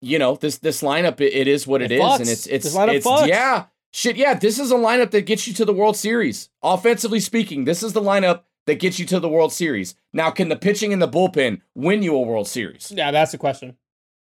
[0.00, 2.20] you know, this this lineup it, it is what it It is, fucks.
[2.20, 3.26] and it's it's This lineup it's fucks.
[3.28, 4.34] yeah, shit, yeah.
[4.34, 6.48] This is a lineup that gets you to the World Series.
[6.62, 9.94] Offensively speaking, this is the lineup that gets you to the World Series.
[10.12, 12.92] Now, can the pitching and the bullpen win you a World Series?
[12.94, 13.76] yeah, that's the question.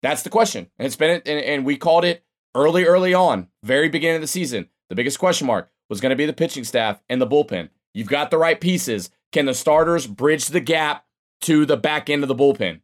[0.03, 0.69] That's the question.
[0.77, 2.23] And it's been and, and we called it
[2.55, 4.69] early, early on, very beginning of the season.
[4.89, 7.69] The biggest question mark was going to be the pitching staff and the bullpen.
[7.93, 9.09] You've got the right pieces.
[9.31, 11.05] Can the starters bridge the gap
[11.41, 12.81] to the back end of the bullpen?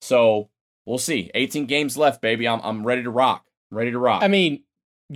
[0.00, 0.50] So
[0.86, 1.30] we'll see.
[1.34, 2.46] 18 games left, baby.
[2.48, 3.46] I'm I'm ready to rock.
[3.70, 4.22] ready to rock.
[4.22, 4.62] I mean,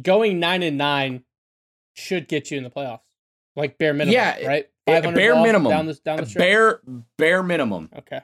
[0.02, 1.24] going nine and nine
[1.94, 3.00] should get you in the playoffs,
[3.56, 4.12] like bare minimum.
[4.14, 4.68] Yeah, right.
[4.86, 5.70] yeah, 500 bare minimum.
[5.70, 6.40] down this down the stretch.
[6.40, 6.80] bare
[7.16, 7.90] bare minimum.
[7.96, 8.20] Okay.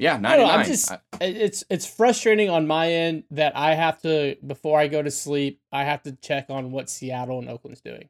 [0.00, 0.58] Yeah, I don't know, 99.
[0.60, 4.86] I'm just I- it's it's frustrating on my end that I have to before I
[4.86, 8.08] go to sleep, I have to check on what Seattle and Oakland's doing.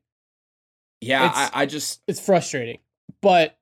[1.01, 2.81] yeah, I, I just It's frustrating.
[3.23, 3.57] But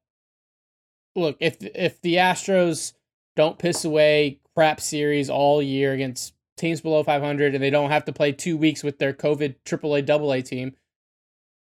[1.15, 2.95] look, if if the Astros
[3.37, 8.07] don't piss away crap series all year against teams below 500 and they don't have
[8.07, 10.75] to play 2 weeks with their COVID AAA AA team,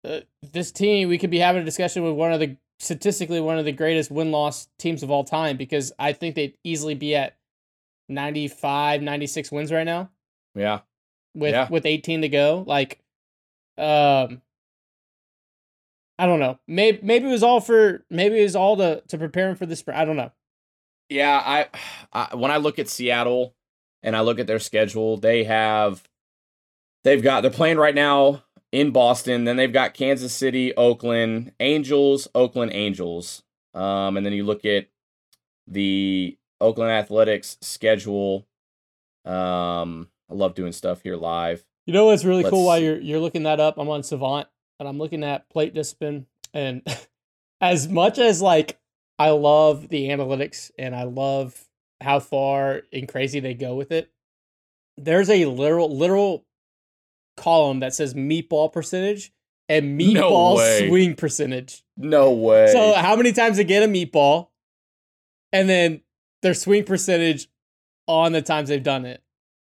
[0.05, 3.57] uh, this team we could be having a discussion with one of the statistically one
[3.57, 7.37] of the greatest win-loss teams of all time because I think they'd easily be at
[8.09, 10.09] 95 96 wins right now
[10.53, 10.79] yeah.
[11.33, 11.67] with Yeah.
[11.69, 12.99] with 18 to go like
[13.77, 14.41] um
[16.17, 16.59] I don't know.
[16.65, 19.65] Maybe maybe it was all for maybe it was all to to prepare him for
[19.65, 19.83] this.
[19.87, 20.31] I don't know.
[21.09, 21.67] Yeah, I,
[22.31, 23.53] I when I look at Seattle
[24.03, 26.03] and I look at their schedule, they have
[27.03, 32.27] they've got they're playing right now in Boston, then they've got Kansas City, Oakland, Angels,
[32.35, 33.43] Oakland Angels.
[33.73, 34.87] Um and then you look at
[35.67, 38.45] the Oakland Athletics schedule.
[39.25, 41.63] Um I love doing stuff here live.
[41.85, 43.77] You know what's really cool Let's- while you're you're looking that up?
[43.77, 44.47] I'm on Savant
[44.79, 46.81] and I'm looking at plate discipline and
[47.61, 48.77] as much as like
[49.17, 51.65] I love the analytics and I love
[52.01, 54.11] how far and crazy they go with it.
[54.97, 56.45] There's a literal literal
[57.37, 59.31] column that says meatball percentage
[59.69, 60.87] and meatball way.
[60.87, 61.83] swing percentage.
[61.97, 62.67] No way.
[62.71, 64.49] So how many times they get a meatball,
[65.51, 66.01] and then
[66.41, 67.47] their swing percentage
[68.07, 69.21] on the times they've done it,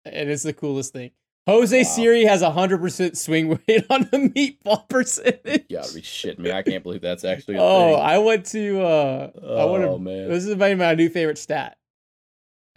[0.04, 1.10] and it's the coolest thing.
[1.46, 1.82] Jose Wow.
[1.84, 5.64] Siri has a hundred percent swing rate on the meatball percentage.
[5.68, 6.50] you gotta be shitting me.
[6.52, 8.02] I can't believe that's actually a Oh, thing.
[8.04, 8.80] I went to.
[8.82, 9.30] uh
[9.60, 10.02] I want Oh to.
[10.02, 10.28] man.
[10.28, 11.78] This is my, my new favorite stat.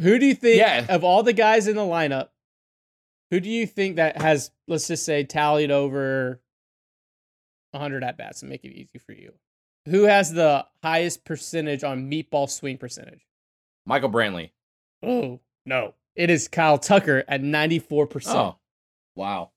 [0.01, 0.85] Who do you think Yeah.
[0.87, 2.29] of all the guys in the lineup?
[3.31, 6.41] Who do you think that has, let's just say, tallied over
[7.71, 9.33] 100 at bats and make it easy for you?
[9.85, 13.25] Who has the highest percentage on meatball swing percentage?
[13.85, 14.51] Michael Brantley.
[15.03, 15.93] Oh, no.
[16.19, 18.35] It is Kyle Tucker at 94%.
[18.35, 18.55] Oh.
[19.15, 19.51] Wow.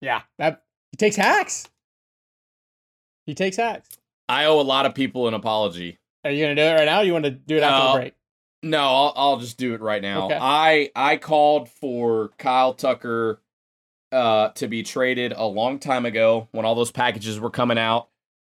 [0.00, 0.22] Yeah.
[0.38, 1.68] That he takes hacks.
[3.26, 3.88] He takes hacks.
[4.28, 5.98] I owe a lot of people an apology.
[6.24, 7.78] Are you going to do it right now or you want to do it after
[7.84, 7.92] No.
[7.92, 8.14] the break?
[8.64, 10.24] No, I'll, I'll just do it right now.
[10.26, 10.38] Okay.
[10.40, 13.40] I I called for Kyle Tucker
[14.10, 18.08] uh, to be traded a long time ago when all those packages were coming out.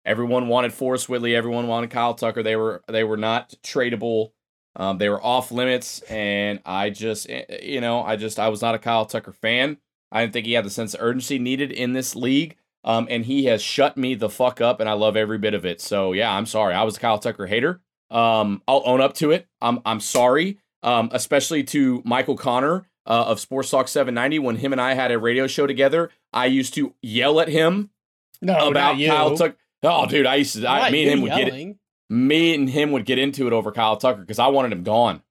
[0.06, 1.34] Everyone wanted Forrest Whitley.
[1.34, 2.44] Everyone wanted Kyle Tucker.
[2.44, 4.32] They were they were not tradable.
[4.76, 8.62] Um, they were off limits, and I just eh, you know I just I was
[8.62, 9.78] not a Kyle Tucker fan.
[10.12, 12.56] I didn't think he had the sense of urgency needed in this league.
[12.86, 15.66] Um, and he has shut me the fuck up, and I love every bit of
[15.66, 15.80] it.
[15.80, 16.74] So yeah, I'm sorry.
[16.74, 17.80] I was a Kyle Tucker hater.
[18.12, 19.48] Um, I'll own up to it.
[19.62, 20.58] I'm I'm sorry.
[20.82, 25.12] Um, especially to Michael Connor uh, of Sports Talk 790 when him and I had
[25.12, 26.10] a radio show together.
[26.34, 27.90] I used to yell at him
[28.42, 28.98] No, about.
[28.98, 29.56] Kyle Tucker.
[29.84, 30.68] Oh, dude, I used to.
[30.70, 31.78] I, me and him would get it.
[32.14, 35.24] Me and him would get into it over Kyle Tucker because I wanted him gone.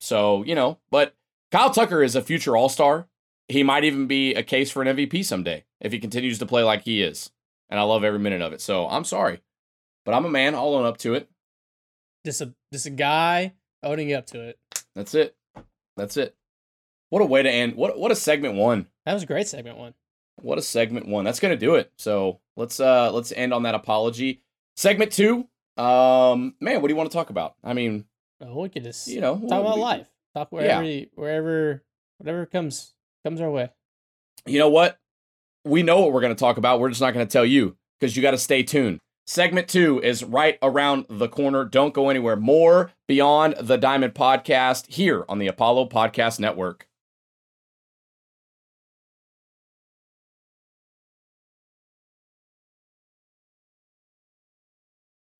[0.00, 1.14] So you know, but
[1.50, 3.08] Kyle Tucker is a future All Star.
[3.48, 6.62] He might even be a case for an MVP someday if he continues to play
[6.62, 7.30] like he is.
[7.70, 8.60] And I love every minute of it.
[8.60, 9.40] So I'm sorry,
[10.04, 10.54] but I'm a man.
[10.54, 11.28] I'll own up to it.
[12.26, 14.58] Just a just a guy owning up to it.
[14.94, 15.34] That's it.
[15.96, 16.36] That's it.
[17.08, 17.76] What a way to end.
[17.76, 18.86] What what a segment one.
[19.06, 19.94] That was a great segment one.
[20.42, 21.24] What a segment one.
[21.24, 21.92] That's gonna do it.
[21.96, 24.42] So let's uh let's end on that apology.
[24.76, 25.48] Segment two.
[25.80, 27.54] Um man, what do you want to talk about?
[27.64, 28.04] I mean,
[28.40, 30.06] No, we could just You know, talk about we- life.
[30.34, 31.82] Talk wherever, you- wherever,
[32.18, 33.70] whatever comes comes our way.
[34.46, 34.98] You know what?
[35.64, 36.80] We know what we're going to talk about.
[36.80, 38.98] We're just not going to tell you because you got to stay tuned.
[39.26, 41.64] Segment two is right around the corner.
[41.64, 42.36] Don't go anywhere.
[42.36, 46.86] More Beyond the Diamond podcast here on the Apollo Podcast Network.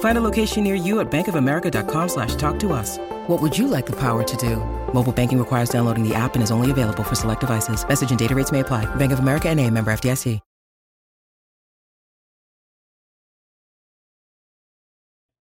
[0.00, 2.98] Find a location near you at bankofamerica.com slash talk to us.
[3.26, 4.56] What would you like the power to do?
[4.94, 7.86] Mobile banking requires downloading the app and is only available for select devices.
[7.86, 8.86] Message and data rates may apply.
[8.94, 10.40] Bank of America and a member FDIC.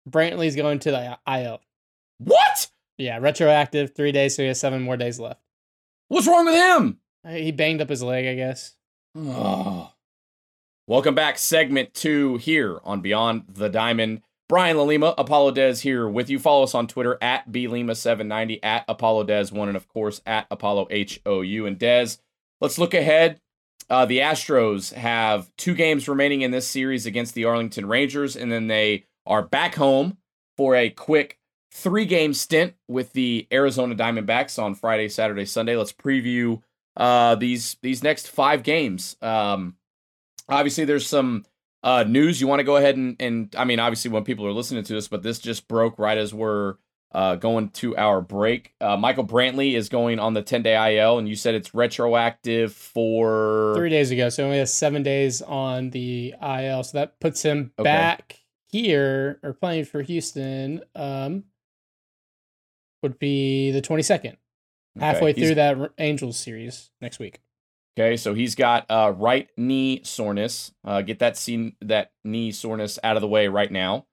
[0.08, 1.60] Brantley's going to the IL.
[2.18, 2.70] What?
[2.98, 5.40] Yeah, retroactive, three days, so he has seven more days left.
[6.08, 6.98] What's wrong with him?
[7.26, 8.76] Uh, he banged up his leg, I guess.
[9.16, 9.90] Oh.
[10.86, 14.20] Welcome back, segment two here on Beyond the Diamond.
[14.48, 16.38] Brian LaLima, Apollo Dez here with you.
[16.38, 21.66] Follow us on Twitter at blima790, at Apollo Dez1, and of course at Apollo HOU.
[21.66, 22.16] And Des,
[22.60, 23.40] let's look ahead.
[23.88, 28.50] Uh, the Astros have two games remaining in this series against the Arlington Rangers, and
[28.50, 30.18] then they are back home
[30.56, 31.38] for a quick
[31.72, 35.76] three game stint with the Arizona Diamondbacks on Friday, Saturday, Sunday.
[35.76, 36.62] Let's preview
[36.96, 39.16] uh, these these next five games.
[39.20, 39.76] Um,
[40.48, 41.44] obviously, there's some
[41.84, 44.52] uh, news you want to go ahead and and I mean, obviously, when people are
[44.52, 46.74] listening to this, but this just broke right as we're
[47.12, 48.74] uh, going to our break.
[48.80, 52.72] Uh, Michael Brantley is going on the 10 day IL, and you said it's retroactive
[52.72, 56.82] for Three days ago, so he only has seven days on the IL.
[56.82, 57.84] So that puts him Okay.
[57.84, 60.82] back here or playing for Houston.
[60.96, 61.44] Um,
[63.02, 64.38] would be the twenty second,
[64.98, 67.40] halfway he's- through that Angels series next week.
[67.96, 70.72] Okay, so he's got uh, right knee soreness.
[70.84, 74.06] Uh, get that scene, that knee soreness out of the way right now,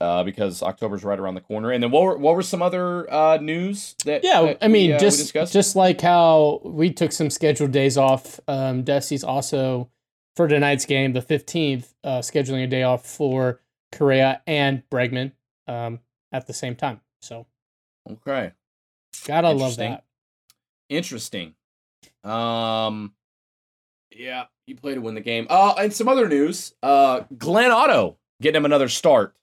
[0.00, 1.72] uh, because October's right around the corner.
[1.72, 4.22] And then what were what were some other uh, news that?
[4.22, 7.96] Yeah, that I mean, we, uh, just just like how we took some scheduled days
[7.98, 8.38] off.
[8.46, 9.90] Um, Dusty's also
[10.36, 13.60] for tonight's game, the fifteenth, uh, scheduling a day off for
[13.90, 15.32] Correa and Bregman
[15.66, 15.98] um,
[16.30, 17.00] at the same time.
[17.20, 17.46] So
[18.08, 18.52] okay,
[19.26, 20.04] gotta love that.
[20.88, 21.54] interesting.
[22.24, 23.14] Um,
[24.14, 25.46] yeah, he played to win the game.
[25.48, 26.74] Uh, and some other news.
[26.82, 29.34] Uh, Glenn Otto getting him another start.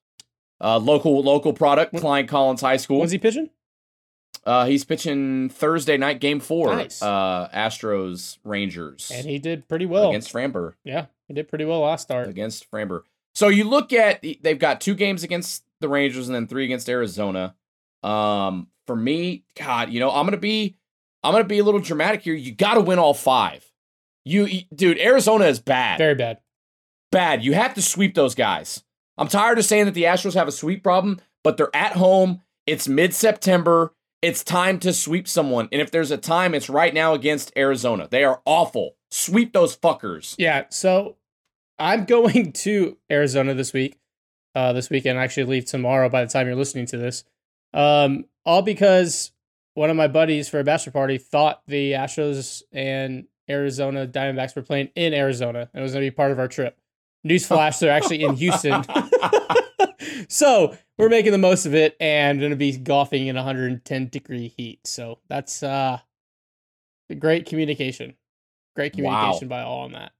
[0.60, 3.00] Uh, local local product, Klein Collins High School.
[3.00, 3.50] Was he pitching?
[4.44, 6.76] Uh, he's pitching Thursday night, game four.
[6.76, 7.02] Nice.
[7.02, 10.10] Uh, Astros Rangers And he did pretty well.
[10.10, 10.74] against Framber.
[10.84, 12.28] yeah, he did pretty well last start.
[12.30, 13.02] Against Framber.
[13.36, 16.90] So you look at they've got two games against the Rangers and then three against
[16.90, 17.54] Arizona.
[18.04, 20.76] Um, for me, God, you know, I'm gonna be
[21.28, 22.34] I'm gonna be a little dramatic here.
[22.34, 23.66] You got to win all five.
[24.26, 25.98] You, you- dude, Arizona is bad.
[25.98, 26.40] Very bad.
[27.12, 27.44] bad.
[27.44, 28.84] You have to sweep those guys.
[29.18, 32.42] I'm tired of saying that the Astros have a sweep problem, but they're at home.
[32.66, 33.94] It's mid September.
[34.22, 35.70] It's time to sweep someone.
[35.72, 38.08] And if there's a time, it's right now against Arizona.
[38.10, 38.96] They are awful.
[39.12, 40.36] Sweep those fuckers.
[40.38, 41.16] Yeah, so
[41.80, 43.98] I'm going to Arizona this week.
[44.56, 46.10] Uh, this weekend, I actually leave tomorrow.
[46.10, 47.24] By the time you're listening to this,
[47.76, 49.32] um, all because
[49.78, 54.64] one of my buddies for a bachelor party thought the Astros and Arizona Diamondbacks were
[54.64, 56.76] playing in Arizona, and it was going to be part of our trip.
[57.24, 58.84] Newsflash: they're actually in Houston.
[60.30, 64.48] so we're making the most of it, and going to be golfing in 110 degree
[64.58, 64.80] heat.
[64.88, 66.00] So that's uh,
[67.20, 68.16] great communication.
[68.76, 69.14] Great Wow.
[69.20, 70.12] communication by all on that.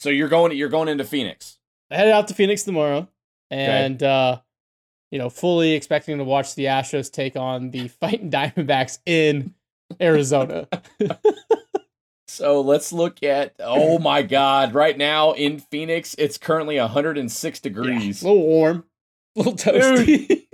[0.00, 1.58] So you're going you're going into Phoenix.
[1.90, 3.08] I headed out to Phoenix tomorrow,
[3.50, 4.40] and uh,
[5.10, 9.54] you know, fully expecting to watch the Astros take on the fighting Diamondbacks in
[10.00, 10.68] Arizona.
[12.28, 18.22] So let's look at oh my god, right now in Phoenix, it's currently 106 degrees.
[18.22, 18.84] a little warm,
[19.36, 20.44] a little toasty.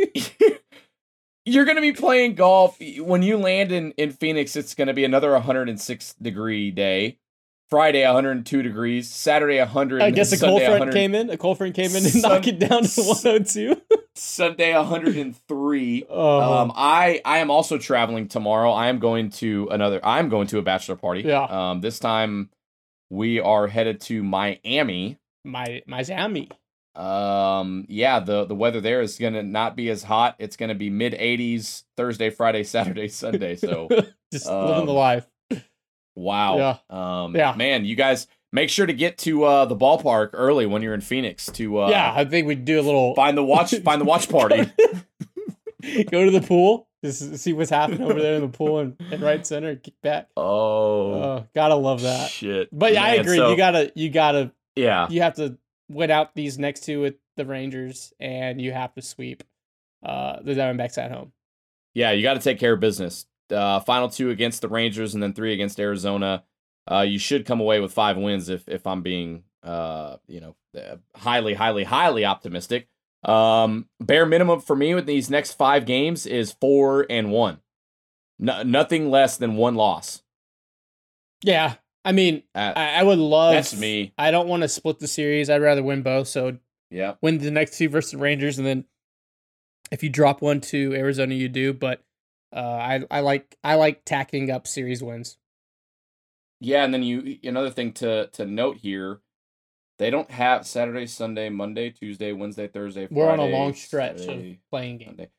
[1.44, 4.54] You're going to be playing golf when you land in in Phoenix.
[4.54, 7.18] It's going to be another 106 degree day.
[7.72, 9.08] Friday 102 degrees.
[9.08, 10.02] Saturday 100.
[10.02, 11.30] I guess a Sunday cold front 100 came in.
[11.30, 13.80] A cold front came in and Sun- knocked it down to 102.
[14.14, 16.04] Sunday 103.
[16.10, 18.72] Oh, Um, I I am also traveling tomorrow.
[18.72, 20.00] I am going to another.
[20.04, 21.22] I'm going to a bachelor party.
[21.22, 21.44] Yeah.
[21.44, 22.50] Um, this time
[23.08, 25.16] we are headed to Miami.
[25.42, 26.50] my Miami.
[26.94, 28.20] Um, yeah.
[28.20, 30.36] The the weather there is gonna not be as hot.
[30.38, 33.56] It's gonna be mid 80s Thursday, Friday, Saturday, Sunday.
[33.56, 33.88] So
[34.32, 35.26] Just Um, living the life.
[36.14, 36.56] Wow.
[36.90, 37.22] Yeah.
[37.24, 37.54] Um, Yeah.
[37.56, 41.00] Man, you guys make sure to get to uh, the ballpark early when you're in
[41.00, 44.04] Phoenix to uh, yeah, I think we'd do a little find the watch find the
[44.04, 44.70] watch party.
[46.10, 49.20] go to the pool, just see what's happening over there in the pool and, and
[49.22, 50.28] right center, kick back.
[50.36, 52.30] Oh, Oh, gotta love that.
[52.30, 52.68] shit!
[52.72, 53.36] But yeah, I agree.
[53.36, 55.58] so- you gotta, you gotta, yeah, you have to
[55.88, 59.42] win out these next two with the Rangers, and you have to sweep
[60.04, 61.32] uh, the Diamondbacks at home.
[61.94, 62.10] yeah.
[62.12, 63.26] You got to take care of business.
[63.52, 66.44] Uh, final two against the Rangers and then three against Arizona.
[66.90, 70.56] Uh, you should come away with five wins if if I'm being uh, you know
[70.76, 72.88] uh, highly highly highly optimistic.
[73.24, 77.60] Um, bare minimum for me with these next five games is four and one.
[78.38, 80.22] No, nothing less than one loss.
[81.44, 81.74] Yeah,
[82.04, 83.54] I mean, Uh, I, I would love.
[83.54, 84.12] That's me.
[84.18, 85.48] I don't want to split the series.
[85.50, 86.28] I'd rather win both.
[86.28, 86.58] So
[86.90, 87.14] yeah.
[87.20, 88.84] win the next two versus the Rangers, and then
[89.92, 91.72] if you drop one to Arizona, you do.
[91.72, 92.02] But
[92.52, 95.38] uh, I I like I like tacking up series wins.
[96.60, 99.20] Yeah, and then you another thing to to note here,
[99.98, 103.06] they don't have Saturday, Sunday, Monday, Tuesday, Wednesday, Thursday.
[103.06, 105.08] Friday, We're on a long stretch Saturday, of playing game.
[105.08, 105.30] Sunday.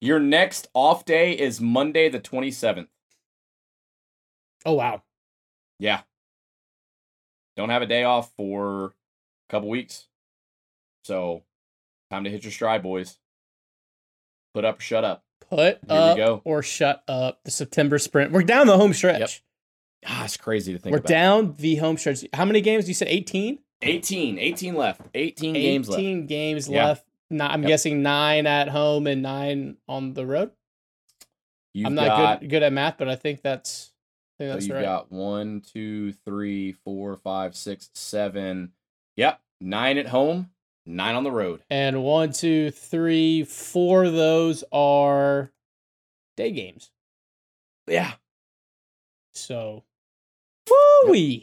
[0.00, 2.88] Your next off day is Monday the twenty seventh.
[4.64, 5.02] Oh wow,
[5.78, 6.02] Yeah.
[7.56, 8.92] Don't have a day off for a
[9.50, 10.06] couple weeks.
[11.04, 11.42] So
[12.10, 13.18] time to hit your stride, boys.
[14.54, 15.22] Put up or shut up.
[15.56, 16.42] Put we up go.
[16.44, 17.40] or shut up.
[17.44, 18.32] The September sprint.
[18.32, 19.20] We're down the home stretch.
[19.20, 19.30] Yep.
[20.06, 21.08] Ah, it's crazy to think We're about.
[21.08, 22.24] down the home stretch.
[22.32, 22.84] How many games?
[22.86, 23.58] Do you said 18?
[23.82, 25.00] 18, 18 left.
[25.14, 26.00] 18, 18 games left.
[26.28, 26.84] games Yeah.
[26.86, 27.06] left.
[27.30, 27.68] Not, I'm Yep.
[27.68, 30.50] guessing nine at home and nine on the road.
[31.74, 33.92] You've I'm not got, good good at math, but I think that's
[34.38, 34.82] I think So that's you've right.
[34.84, 38.72] got one, two, three, four, five, six, seven.
[39.16, 39.40] Yep.
[39.60, 40.50] Nine at home,
[40.86, 41.62] nine on the road.
[41.70, 45.52] and one, two, three, four of those are
[46.36, 46.90] day games.
[47.86, 48.12] Yeah.
[49.34, 49.84] So,
[50.70, 51.40] woo Well-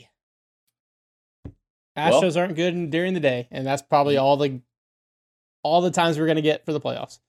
[1.97, 4.61] Astros aren't good during the day, and that's probably all the
[5.63, 7.19] all the times we're gonna get for the playoffs.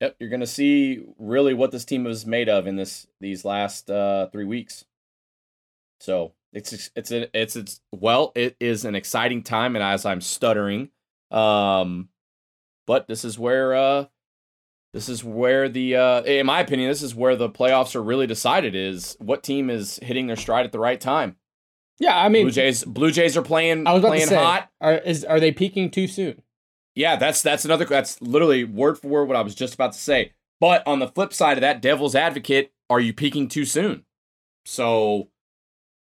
[0.00, 0.16] Yep.
[0.18, 4.26] You're gonna see really what this team is made of in this these last uh
[4.28, 4.84] three weeks.
[6.00, 10.20] So it's it's a, it's it's well, it is an exciting time, and as I'm
[10.20, 10.90] stuttering,
[11.30, 12.08] um,
[12.86, 14.04] but this is where uh
[14.92, 18.26] this is where the uh in my opinion, this is where the playoffs are really
[18.26, 21.36] decided is what team is hitting their stride at the right time.
[21.98, 24.36] Yeah, I mean, Blue Jays Blue Jays are playing I was about playing to say,
[24.36, 24.70] hot.
[24.80, 26.42] are is are they peaking too soon?
[26.94, 29.98] Yeah, that's that's another that's literally word for word what I was just about to
[29.98, 30.32] say.
[30.60, 34.04] But on the flip side of that, devil's advocate, are you peaking too soon?
[34.66, 35.28] So,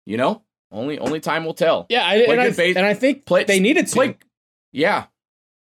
[0.05, 1.87] you know, only only time will tell.
[1.89, 4.17] Yeah, I, and, I, base- and I think play- they needed to Play,
[4.71, 5.05] yeah,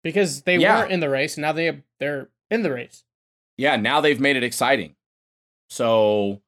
[0.03, 0.79] because they Yeah.
[0.79, 1.37] weren't in the race.
[1.37, 3.03] Now they they're in the race.
[3.57, 3.75] yeah.
[3.75, 4.95] Now they've made it exciting.
[5.69, 6.41] So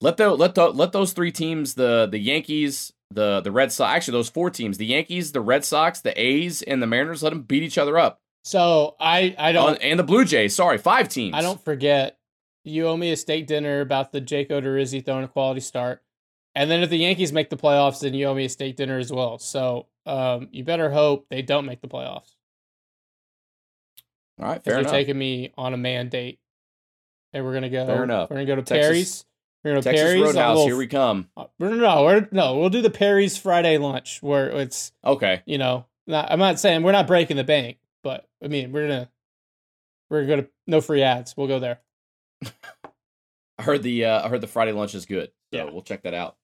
[0.00, 3.94] let the let the let those three teams, the the Yankees, the the Red Sox,
[3.94, 7.30] actually those four teams, the Yankees, the Red Sox, the A's, and the Mariners, let
[7.30, 8.20] them beat each other up.
[8.44, 11.34] So I I don't and the Blue Jays, sorry, five teams.
[11.34, 12.18] I don't forget.
[12.64, 16.02] You owe me a steak dinner about the Jake Odorizzi throwing a quality start,
[16.54, 18.98] and then if the Yankees make the playoffs, then you owe me a steak dinner
[18.98, 19.38] as well.
[19.38, 22.34] So um, you better hope they don't make the playoffs.
[24.40, 24.92] All right, fair you're enough.
[24.92, 26.38] taking me on a man date,
[27.32, 27.86] and we're gonna go.
[27.86, 28.30] Fair enough.
[28.30, 29.24] We're gonna go to Texas- Perry's.
[29.64, 30.22] We're gonna go to Texas Perry's.
[30.22, 31.28] Roadhouse, little- here we come.
[31.36, 32.56] Uh, No, no, we're, no.
[32.58, 35.42] We'll do the Perry's Friday lunch where it's Okay.
[35.46, 35.86] you know.
[36.06, 39.10] Not, I'm not saying we're not breaking the bank, but I mean we're gonna
[40.08, 41.36] we're gonna no free ads.
[41.36, 41.80] We'll go there.
[43.58, 45.28] I heard the uh, I heard the Friday lunch is good.
[45.52, 45.64] So Yeah.
[45.64, 46.36] we'll check that out.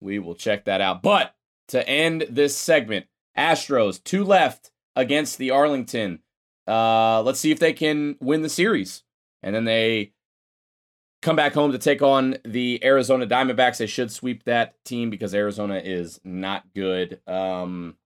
[0.00, 1.02] We will check that out.
[1.02, 1.34] But
[1.68, 3.06] to end this segment,
[3.36, 6.20] Astros two left against the Arlington.
[6.68, 9.02] Uh, let's see if they can win the series,
[9.42, 10.12] and then they
[11.22, 13.78] come back home to take on the Arizona Diamondbacks.
[13.78, 17.20] They should sweep that team because Arizona is not good.
[17.26, 17.96] Um,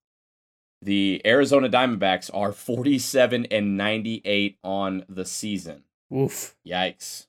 [0.80, 5.84] the Arizona Diamondbacks are 47 and 98 on the season.
[6.14, 7.26] Oof, Yikes.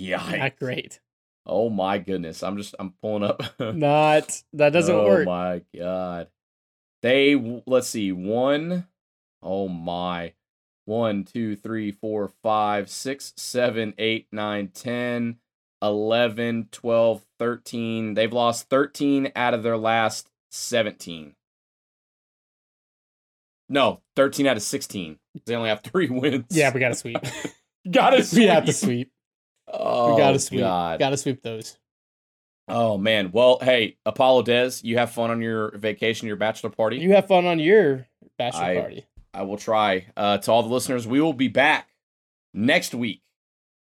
[0.00, 0.38] Yikes.
[0.38, 1.00] not great.
[1.46, 2.42] Oh my goodness.
[2.42, 3.42] I'm just I'm pulling up.
[3.60, 5.26] Not that doesn't oh work.
[5.26, 6.28] Oh my god.
[7.02, 8.86] They let's see, one
[9.42, 10.32] oh my.
[10.86, 15.36] One, two, three, four, five, six, seven, eight, nine, ten,
[15.82, 18.14] eleven, twelve, thirteen.
[18.14, 21.34] They've lost 13 out of their last 17.
[23.68, 25.18] No, 13 out of 16.
[25.46, 26.46] They only have three wins.
[26.50, 27.18] Yeah, we gotta sweep.
[27.90, 28.40] gotta sweep.
[28.40, 29.12] we have to sweep.
[29.72, 30.60] Oh, we gotta sweep.
[30.60, 30.98] God.
[30.98, 31.78] Gotta sweep those.
[32.66, 33.30] Oh man.
[33.32, 36.98] Well, hey, Apollo Dez, you have fun on your vacation, your bachelor party.
[36.98, 39.06] You have fun on your bachelor I- party.
[39.32, 40.06] I will try.
[40.16, 41.88] Uh, to all the listeners, we will be back
[42.52, 43.22] next week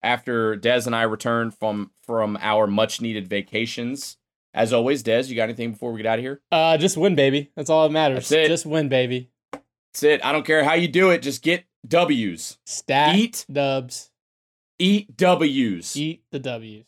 [0.04, 4.18] after Dez and I return from from our much needed vacations.
[4.54, 6.42] As always, Dez, you got anything before we get out of here?
[6.52, 7.52] Uh, just win, baby.
[7.56, 8.28] That's all that matters.
[8.28, 9.30] Just win, baby.
[9.54, 10.26] That's it.
[10.26, 11.22] I don't care how you do it.
[11.22, 12.58] Just get W's.
[12.66, 13.46] Stat Eat.
[13.50, 14.10] dubs.
[14.78, 15.96] Eat W's.
[15.96, 16.86] Eat the W's.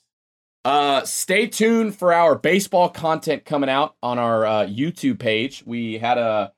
[0.66, 5.64] Uh, stay tuned for our baseball content coming out on our uh, YouTube page.
[5.66, 6.54] We had a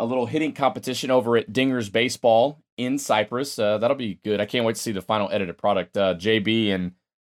[0.00, 3.58] a little hitting competition over at Dinger's Baseball in Cypress.
[3.58, 4.40] Uh, that'll be good.
[4.40, 5.96] I can't wait to see the final edited product.
[5.96, 6.92] Uh, JB and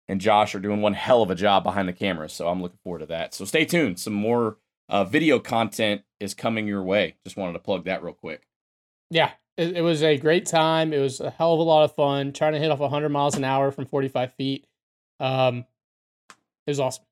[0.07, 2.77] and Josh are doing one hell of a job behind the camera, so I'm looking
[2.83, 3.33] forward to that.
[3.33, 3.99] So stay tuned.
[3.99, 4.57] Some more
[4.87, 7.15] uh, video content is coming your way.
[7.23, 8.47] Just wanted to plug that real quick.
[9.09, 10.93] Yeah, it, it was a great time.
[10.93, 13.35] It was a hell of a lot of fun trying to hit off 100 miles
[13.35, 14.67] an hour from 45 feet.
[15.19, 15.65] Um,
[16.29, 17.03] it was awesome.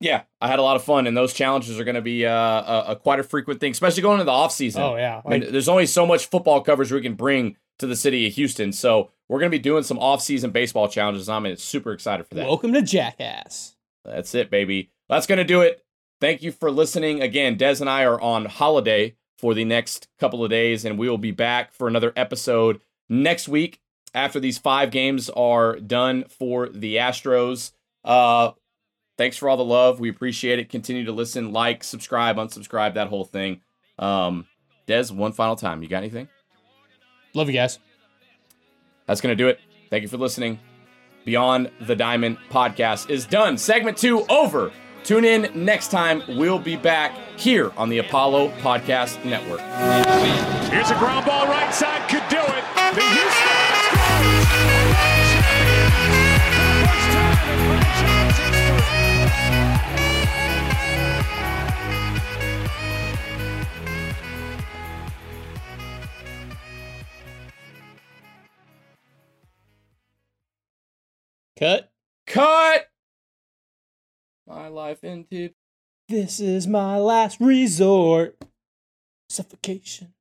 [0.00, 2.32] Yeah, I had a lot of fun, and those challenges are going to be uh,
[2.32, 4.82] a, a quite a frequent thing, especially going into the off season.
[4.82, 7.96] Oh yeah, I mean, there's only so much football coverage we can bring to the
[7.96, 11.28] city of Houston, so we're going to be doing some off-season baseball challenges.
[11.28, 12.46] I'm super excited for that.
[12.46, 13.76] welcome to Jackass.
[14.04, 14.90] That's it, baby.
[15.08, 15.84] That's going to do it.
[16.20, 17.22] Thank you for listening.
[17.22, 21.08] Again, Dez and I are on holiday for the next couple of days, and we
[21.08, 23.80] will be back for another episode next week
[24.14, 27.72] after these five games are done for the Astros.
[28.04, 28.52] Uh,
[29.20, 30.00] thanks for all the love.
[30.00, 30.70] We appreciate it.
[30.70, 33.60] Continue to listen, like, subscribe, unsubscribe, that whole thing.
[33.98, 34.46] Um,
[34.88, 35.82] Dez, one final time.
[35.82, 36.26] You got anything?
[37.34, 37.78] Love you guys.
[39.04, 39.60] That's going to do it.
[39.90, 40.58] Thank you for listening.
[41.26, 43.58] Beyond the Diamond podcast is done.
[43.58, 44.72] Segment two over.
[45.04, 46.22] Tune in next time.
[46.26, 49.60] We'll be back here on the Apollo Podcast Network.
[50.70, 52.08] Here's a ground ball right side,
[71.60, 71.92] Cut.
[72.26, 72.86] Cut!
[74.46, 75.50] My life into.
[76.08, 78.38] This is my last resort.
[79.28, 80.14] Suffocation.